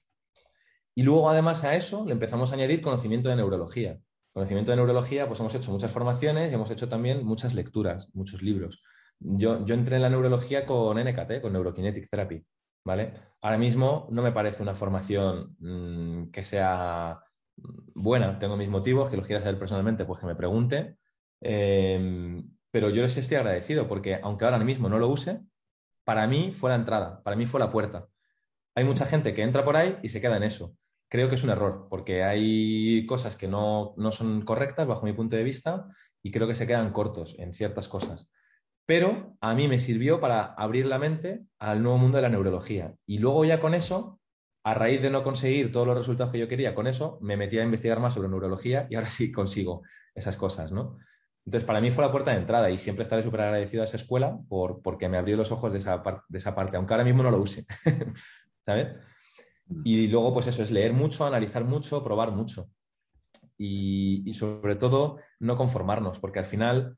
[0.93, 3.99] Y luego, además a eso, le empezamos a añadir conocimiento de neurología.
[4.31, 8.43] Conocimiento de neurología, pues hemos hecho muchas formaciones y hemos hecho también muchas lecturas, muchos
[8.43, 8.83] libros.
[9.17, 12.45] Yo, entré en la neurología con NKT, con Neurokinetic Therapy,
[12.85, 13.13] ¿vale?
[13.41, 17.19] Ahora mismo no me parece una formación mm, que sea
[17.95, 20.97] buena, tengo mis motivos, que los quiera saber personalmente, pues que me pregunte.
[21.41, 25.41] Em, pero yo les estoy agradecido porque, aunque ahora mismo no lo use,
[26.03, 28.07] para mí fue la entrada, para mí fue la puerta.
[28.75, 30.75] Hay mucha gente que entra por ahí y se queda en eso.
[31.09, 35.13] Creo que es un error, porque hay cosas que no, no son correctas bajo mi
[35.13, 35.87] punto de vista
[36.23, 38.31] y creo que se quedan cortos en ciertas cosas.
[38.85, 42.95] Pero a mí me sirvió para abrir la mente al nuevo mundo de la neurología.
[43.05, 44.19] Y luego ya con eso,
[44.63, 47.57] a raíz de no conseguir todos los resultados que yo quería con eso, me metí
[47.57, 49.83] a investigar más sobre neurología y ahora sí consigo
[50.15, 50.97] esas cosas, ¿no?
[51.45, 53.97] Entonces, para mí fue la puerta de entrada y siempre estaré súper agradecido a esa
[53.97, 57.23] escuela por, porque me abrió los ojos de esa, de esa parte, aunque ahora mismo
[57.23, 57.65] no lo use,
[58.65, 58.95] ¿sabes?
[59.65, 59.81] Mm.
[59.83, 62.69] Y luego, pues eso, es leer mucho, analizar mucho, probar mucho.
[63.57, 66.97] Y, y, sobre todo, no conformarnos, porque al final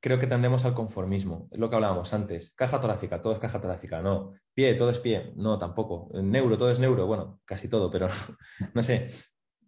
[0.00, 1.48] creo que tendemos al conformismo.
[1.50, 2.52] Es lo que hablábamos antes.
[2.54, 4.02] Caja torácica, todo es caja torácica.
[4.02, 4.34] No.
[4.54, 5.32] Pie, todo es pie.
[5.36, 6.10] No, tampoco.
[6.22, 7.06] Neuro, todo es neuro.
[7.06, 8.06] Bueno, casi todo, pero
[8.74, 9.10] no sé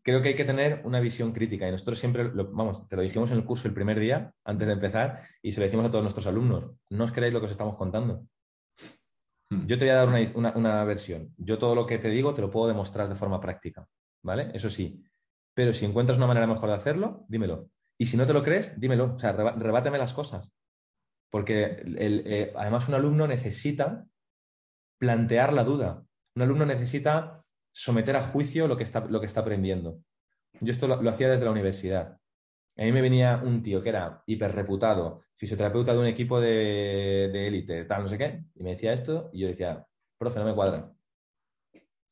[0.02, 3.30] creo que hay que tener una visión crítica y nosotros siempre, vamos, te lo dijimos
[3.30, 6.02] en el curso el primer día, antes de empezar, y se lo decimos a todos
[6.02, 8.26] nuestros alumnos, no os creáis lo que os estamos contando.
[9.50, 9.66] Hmm.
[9.66, 11.34] Yo te voy a dar una, una, versión.
[11.36, 13.86] Yo todo lo que te digo te lo puedo demostrar de forma práctica,
[14.22, 14.50] ¿vale?
[14.54, 15.02] Eso sí.
[15.54, 17.70] Pero si encuentras una manera mejor de hacerlo, dímelo.
[17.98, 19.14] Y si no te lo crees, dímelo.
[19.14, 20.52] O sea, rebáteme las cosas.
[21.30, 24.06] Porque eh, además un alumno necesita
[25.00, 26.04] plantear la duda.
[26.36, 27.44] Un alumno necesita
[27.78, 30.00] someter a juicio lo que está, lo que está aprendiendo.
[30.60, 32.18] Yo esto lo, hacía desde la universidad.
[32.76, 37.46] A mí me venía un tío que era hiper reputado, fisioterapeuta de un equipo de
[37.46, 40.54] élite, tal, no sé qué, y me decía esto, y yo decía, profe, no me
[40.54, 40.92] cuadra.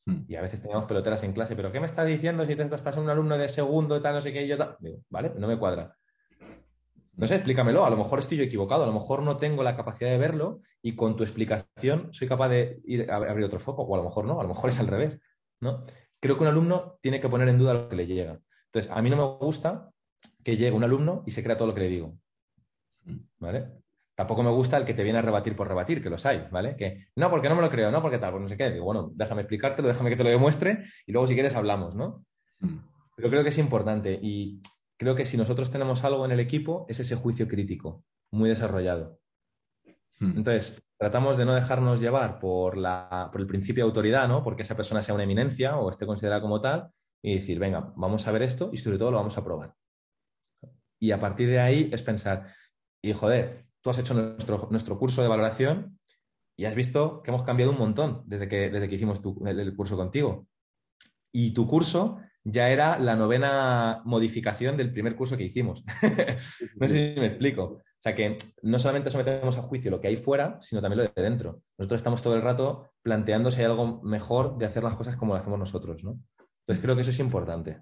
[0.07, 0.25] Hmm.
[0.29, 2.97] Y a veces teníamos peloteras en clase, pero ¿qué me estás diciendo si te estás
[2.97, 4.77] en un alumno de segundo, tal, no sé qué, y yo tal?
[4.79, 5.97] Digo, vale, no me cuadra.
[7.17, 7.85] No sé, explícamelo.
[7.85, 10.61] A lo mejor estoy yo equivocado, a lo mejor no tengo la capacidad de verlo
[10.83, 14.05] y con tu explicación soy capaz de ir a abrir otro foco, o a lo
[14.05, 15.19] mejor no, a lo mejor es al revés.
[15.61, 15.85] ¿No?
[16.21, 18.41] Creo que un alumno tiene que poner en duda lo que le llega.
[18.67, 19.91] Entonces, a mí no me gusta
[20.43, 22.19] que llegue un alumno y se crea todo lo que le digo.
[23.39, 23.69] ¿Vale?
[24.15, 26.75] Tampoco me gusta el que te viene a rebatir por rebatir, que los hay, ¿vale?
[26.75, 28.71] Que no, porque no me lo creo, no, porque tal, pues no sé qué.
[28.71, 32.25] Digo, bueno, déjame explicártelo, déjame que te lo demuestre y luego si quieres hablamos, ¿no?
[33.15, 34.63] Pero creo que es importante y
[34.97, 39.19] creo que si nosotros tenemos algo en el equipo es ese juicio crítico, muy desarrollado.
[40.19, 44.43] Entonces, tratamos de no dejarnos llevar por, la, por el principio de autoridad, ¿no?
[44.43, 46.91] Porque esa persona sea una eminencia o esté considerada como tal
[47.23, 49.75] y decir, venga, vamos a ver esto y sobre todo lo vamos a probar.
[50.99, 52.47] Y a partir de ahí es pensar,
[53.03, 55.99] y joder, tú has hecho nuestro, nuestro curso de valoración
[56.57, 59.97] y has visto que hemos cambiado un montón desde que, desde que hicimos el curso
[59.97, 60.49] contigo.
[61.33, 65.85] Y tu curso ya era la novena modificación del primer curso que hicimos.
[66.77, 67.83] no sé si me explico.
[68.07, 71.23] Sea que no solamente sometemos a juicio lo que hay fuera, sino también lo de
[71.23, 71.63] dentro.
[71.77, 75.35] Nosotros estamos todo el rato planteando si hay algo mejor de hacer las cosas como
[75.35, 76.21] lo hacemos nosotros, ¿no?
[76.61, 77.81] Entonces creo que eso es importante.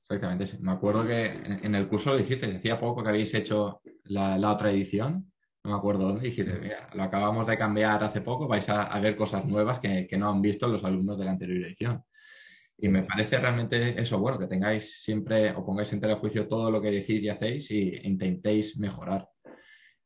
[0.00, 0.46] Exactamente.
[0.58, 4.72] Me acuerdo que en el curso lo dijiste, decía poco que habéis hecho la, otra
[4.72, 5.32] edición.
[5.62, 9.14] No me acuerdo dónde dijiste, mira, lo acabamos de cambiar hace poco, vais a, ver
[9.14, 12.02] cosas nuevas que, que no han visto los alumnos de la anterior edición.
[12.78, 16.82] Y me parece realmente eso bueno, que tengáis siempre o pongáis en juicio todo lo
[16.82, 19.28] que decís y hacéis y intentéis mejorar.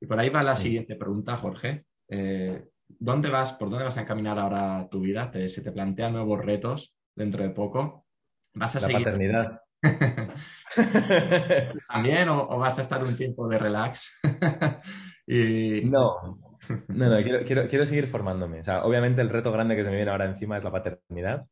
[0.07, 1.85] Y por ahí va la siguiente pregunta, Jorge.
[2.09, 5.33] Eh, ¿Dónde vas, por dónde vas a encaminar ahora tu vida?
[5.49, 8.07] ¿Se te plantean nuevos retos dentro de poco?
[8.55, 9.63] ¿Vas a la paternidad.
[11.89, 14.13] ¿También o, o, vas a estar un tiempo de relax?
[15.27, 15.83] y...
[15.87, 16.39] No,
[16.87, 18.61] no, no, quiero, seguir formándome.
[18.61, 21.47] O sea, obviamente el reto grande que se me viene ahora encima es la paternidad,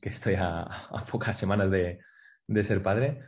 [0.00, 0.66] que estoy a,
[1.10, 1.98] pocas semanas de,
[2.62, 3.20] ser padre.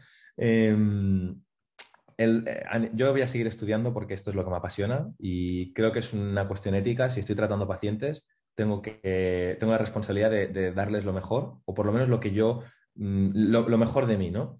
[2.22, 5.90] Eh, yo voy a seguir estudiando porque esto es lo que me apasiona y creo
[5.90, 7.08] que es una cuestión ética.
[7.08, 11.86] Si estoy tratando pacientes, tengo, que, tengo la responsabilidad de, darles lo mejor, o por
[11.86, 12.62] lo menos lo que yo,
[12.96, 14.58] mm, lo, mejor de mí, ¿no?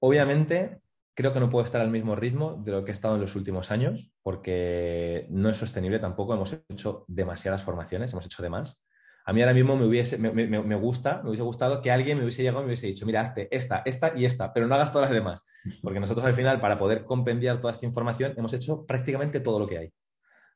[0.00, 0.80] Obviamente,
[1.18, 3.34] Creo que no puedo estar al mismo ritmo de lo que he estado en los
[3.34, 6.32] últimos años, porque no es sostenible tampoco.
[6.32, 8.84] Hemos hecho demasiadas formaciones, hemos hecho de más.
[9.24, 12.44] A mí ahora mismo me, hubiese, me, gusta, me hubiese gustado que alguien me hubiese
[12.44, 15.10] llegado y me hubiese dicho, mira, hazte esta, esta y esta, pero no hagas todas
[15.10, 15.44] las demás.
[15.82, 19.66] Porque nosotros al final, para poder compendiar toda esta información, hemos hecho prácticamente todo lo
[19.66, 19.92] que hay.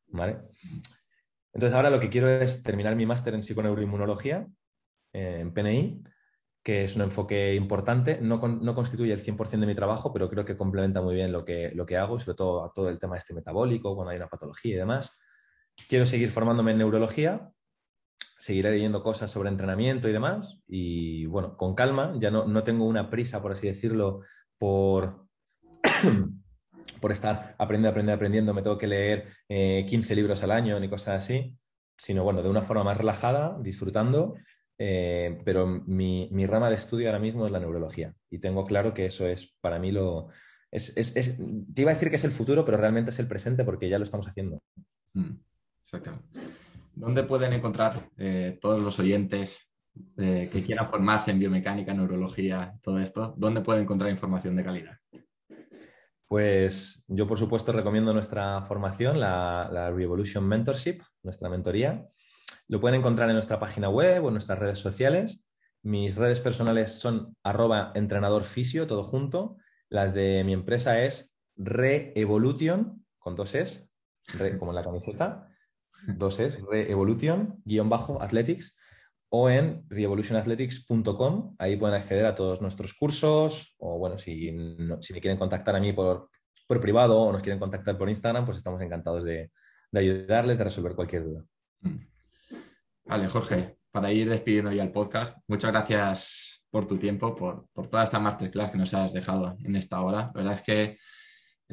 [0.09, 0.39] ¿Vale?
[1.53, 4.47] Entonces ahora lo que quiero es terminar mi máster en psiconeuroinmunología
[5.13, 6.03] eh, en PNI
[6.63, 8.19] que es un enfoque importante.
[8.21, 11.45] No, no constituye el 100% de mi trabajo, pero creo que complementa muy bien lo
[11.45, 14.75] que, lo que hago, sobre todo todo el tema este metabólico, cuando hay una patología
[14.75, 15.19] y demás.
[15.89, 17.51] Quiero seguir formándome en neurología,
[18.39, 22.85] seguiré leyendo cosas sobre entrenamiento y demás, y bueno, con calma, ya no, no tengo
[22.85, 24.21] una prisa, por así decirlo,
[24.59, 25.27] por,
[27.01, 30.89] por estar aprendiendo, aprendiendo, aprendiendo, me tengo que leer 15 eh, libros al año ni
[30.89, 31.57] cosas así,
[31.97, 34.35] sino bueno, de una forma más relajada, disfrutando
[34.85, 39.07] eh, pero mi, rama de estudio ahora mismo es la neurología y tengo claro que
[39.07, 40.29] eso es para mí lo...
[40.73, 43.89] Es, te iba a decir que es el futuro, pero realmente es el presente porque
[43.89, 44.59] ya lo estamos haciendo.
[45.13, 45.37] Mm,
[45.85, 46.27] exactamente.
[46.95, 49.71] ¿dónde pueden encontrar eh, todos los oyentes
[50.17, 53.35] eh, que quieran formarse en biomecánica, neurología, todo esto?
[53.37, 54.99] ¿Dónde pueden encontrar información de calidad?
[56.27, 62.07] Pues yo, por supuesto, recomiendo nuestra formación, la, la Revolution Mentorship, nuestra mentoría.
[62.69, 65.45] Lo pueden encontrar en nuestra página web o en nuestras redes sociales.
[65.83, 69.57] Mis redes personales son arroba entrenador fisio, todo junto.
[69.91, 73.91] Las de mi empresa es Reevolution, con dos es,
[74.59, 75.49] como en la camiseta,
[76.17, 78.75] dos es, Reevolution, guion bajo, athletics,
[79.35, 81.57] o en revolutionathletics.com.
[81.59, 84.55] Ahí pueden acceder a todos nuestros cursos, o bueno, si,
[85.01, 86.29] si me quieren contactar a mí por,
[86.67, 89.51] por, privado o nos quieren contactar por Instagram, pues estamos encantados de,
[89.91, 91.45] de ayudarles, de resolver cualquier duda.
[91.81, 91.97] Mm.
[93.07, 97.89] Vale, Jorge, para ir despidiendo ya el podcast, muchas gracias por tu tiempo, por, por
[97.89, 100.31] toda esta masterclass que nos has dejado en esta hora.
[100.35, 100.99] La verdad es que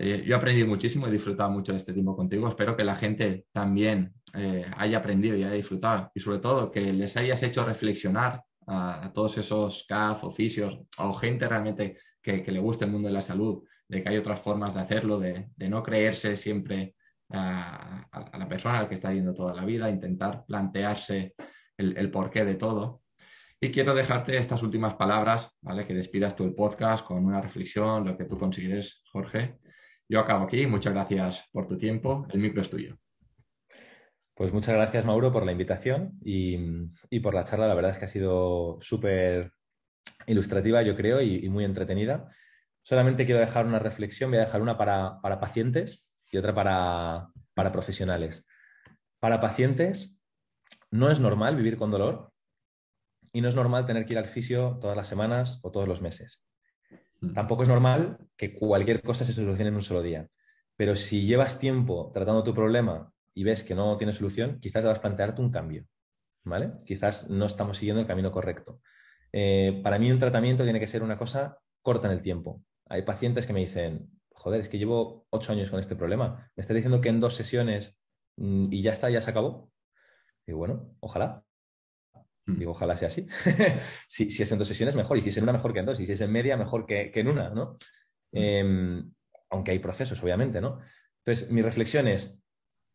[0.02, 2.48] eh, yo he aprendido muchísimo, he disfrutado mucho de este tiempo contigo.
[2.48, 6.94] Espero que la gente también eh, haya aprendido y haya disfrutado y sobre todo que
[6.94, 12.86] les hayas hecho reflexionar a, todos esos CAF, oficios o gente realmente que, le guste
[12.86, 16.38] el mundo de la salud, de que hay otras formas de hacerlo, de, no creerse
[16.38, 16.96] siempre
[17.32, 21.34] a, la persona a la que está yendo toda la vida, intentar plantearse
[21.78, 23.02] el, porqué de todo.
[23.60, 25.86] Y quiero dejarte estas últimas palabras, ¿vale?
[25.86, 29.60] Que despidas tú el podcast con una reflexión, lo que tú consideres, Jorge.
[30.10, 30.66] Yo acabo aquí.
[30.66, 32.26] Muchas gracias por tu tiempo.
[32.32, 32.98] El micro es tuyo.
[34.34, 36.58] Pues muchas gracias, Mauro, por la invitación y,
[37.20, 37.68] por la charla.
[37.68, 39.54] La verdad es que ha sido súper
[40.26, 42.28] ilustrativa, yo creo, y, muy entretenida.
[42.82, 44.32] Solamente quiero dejar una reflexión.
[44.32, 48.48] Voy a dejar una para, pacientes y otra para, para profesionales.
[49.20, 50.20] Para pacientes,
[50.90, 52.32] no es normal vivir con dolor
[53.32, 56.02] y no es normal tener que ir al fisio todas las semanas o todos los
[56.02, 56.49] meses.
[57.34, 60.28] Tampoco es normal que cualquier cosa se solucione en un solo día.
[60.76, 65.00] Pero si llevas tiempo tratando tu problema y ves que no tiene solución, quizás debas
[65.00, 65.86] plantearte un cambio.
[66.46, 66.72] ¿Vale?
[66.86, 68.80] Quizás no estamos siguiendo el camino correcto.
[69.34, 72.64] Eh, para mí un tratamiento tiene que ser una cosa corta en el tiempo.
[72.88, 76.50] Hay pacientes que me dicen, joder, es que llevo ocho años con este problema.
[76.56, 77.98] ¿Me estás diciendo que en dos sesiones
[78.38, 79.72] mm, y ya está, ya se acabó?
[80.48, 81.44] Y bueno, ojalá.
[82.50, 82.60] Mm.
[82.60, 83.28] Digo, ojalá sea así.
[84.08, 85.18] si, es en dos sesiones, mejor.
[85.18, 86.00] Y si es en una, mejor que en dos.
[86.00, 87.78] Y si es en media, mejor que, en una, ¿no?
[88.32, 88.38] Mm.
[88.38, 89.14] Em,
[89.50, 90.80] aunque hay procesos, obviamente, ¿no?
[91.24, 92.38] Entonces, mi reflexión es,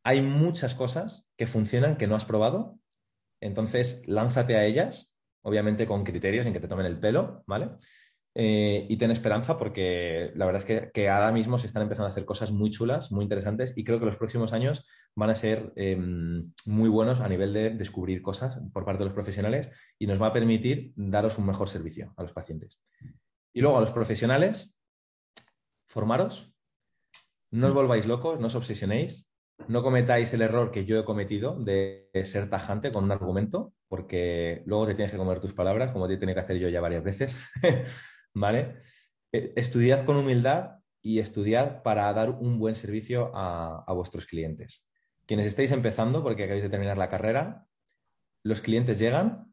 [0.05, 2.79] hay muchas cosas que funcionan que no has probado.
[3.41, 7.71] Entonces, lánzate a ellas, obviamente con criterios en que te tomen el pelo, ¿vale?
[8.37, 12.11] Eh, y ten esperanza porque la verdad es que, ahora mismo se están empezando a
[12.11, 15.73] hacer cosas muy chulas, muy interesantes y creo que los próximos años van a ser
[15.77, 19.71] em, muy buenos a nivel de descubrir cosas por parte de los profesionales
[20.01, 22.81] y nos va a permitir daros un mejor servicio a los pacientes.
[23.53, 24.77] Y luego a los profesionales,
[25.87, 26.53] formaros,
[27.53, 29.29] no os volváis locos, no os obsesionéis,
[29.69, 34.65] no cometáis el error que yo he cometido de ser tajante con un argumento, porque
[34.67, 36.81] luego te tienes que comer tus palabras, como te he tenido que hacer yo ya
[36.81, 37.41] varias veces.
[38.35, 38.81] ¿vale?
[39.33, 44.87] Eh, estudiad con humildad y estudiad para dar un buen servicio a, vuestros clientes.
[45.27, 47.67] Quienes estáis empezando, porque acabáis de terminar la carrera,
[48.43, 49.53] los clientes llegan,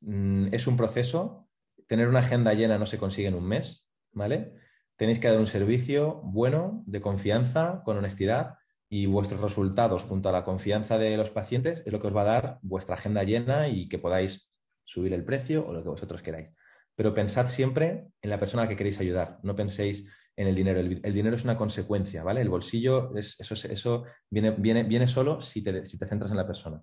[0.00, 1.48] mm, es un proceso,
[1.86, 4.52] tener una agenda llena no se consigue en un mes, ¿vale?
[4.96, 8.56] Tenéis que dar un servicio bueno, de confianza, con honestidad,
[8.88, 12.22] y vuestros resultados junto a la confianza de los pacientes es lo que os va
[12.22, 14.48] a dar vuestra agenda llena y que podáis
[14.84, 16.52] subir el precio o lo que vosotros queráis
[16.96, 20.80] pero pensad siempre en la persona que queréis ayudar, no penséis en el dinero.
[20.80, 22.40] El, dinero es una consecuencia, ¿vale?
[22.40, 26.38] El bolsillo, es, eso, eso viene, viene, viene solo si te, si te centras en
[26.38, 26.82] la persona.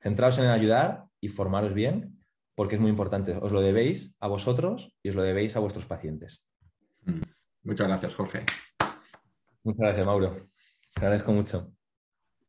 [0.00, 2.22] Centraos en ayudar y formaros bien,
[2.54, 3.36] porque es muy importante.
[3.40, 6.44] Os lo debéis a vosotros y os lo debéis a vuestros pacientes.
[7.02, 7.22] Mm.
[7.64, 8.44] Muchas gracias, Jorge.
[9.62, 10.34] Muchas gracias, Mauro.
[10.94, 11.72] Te agradezco mucho.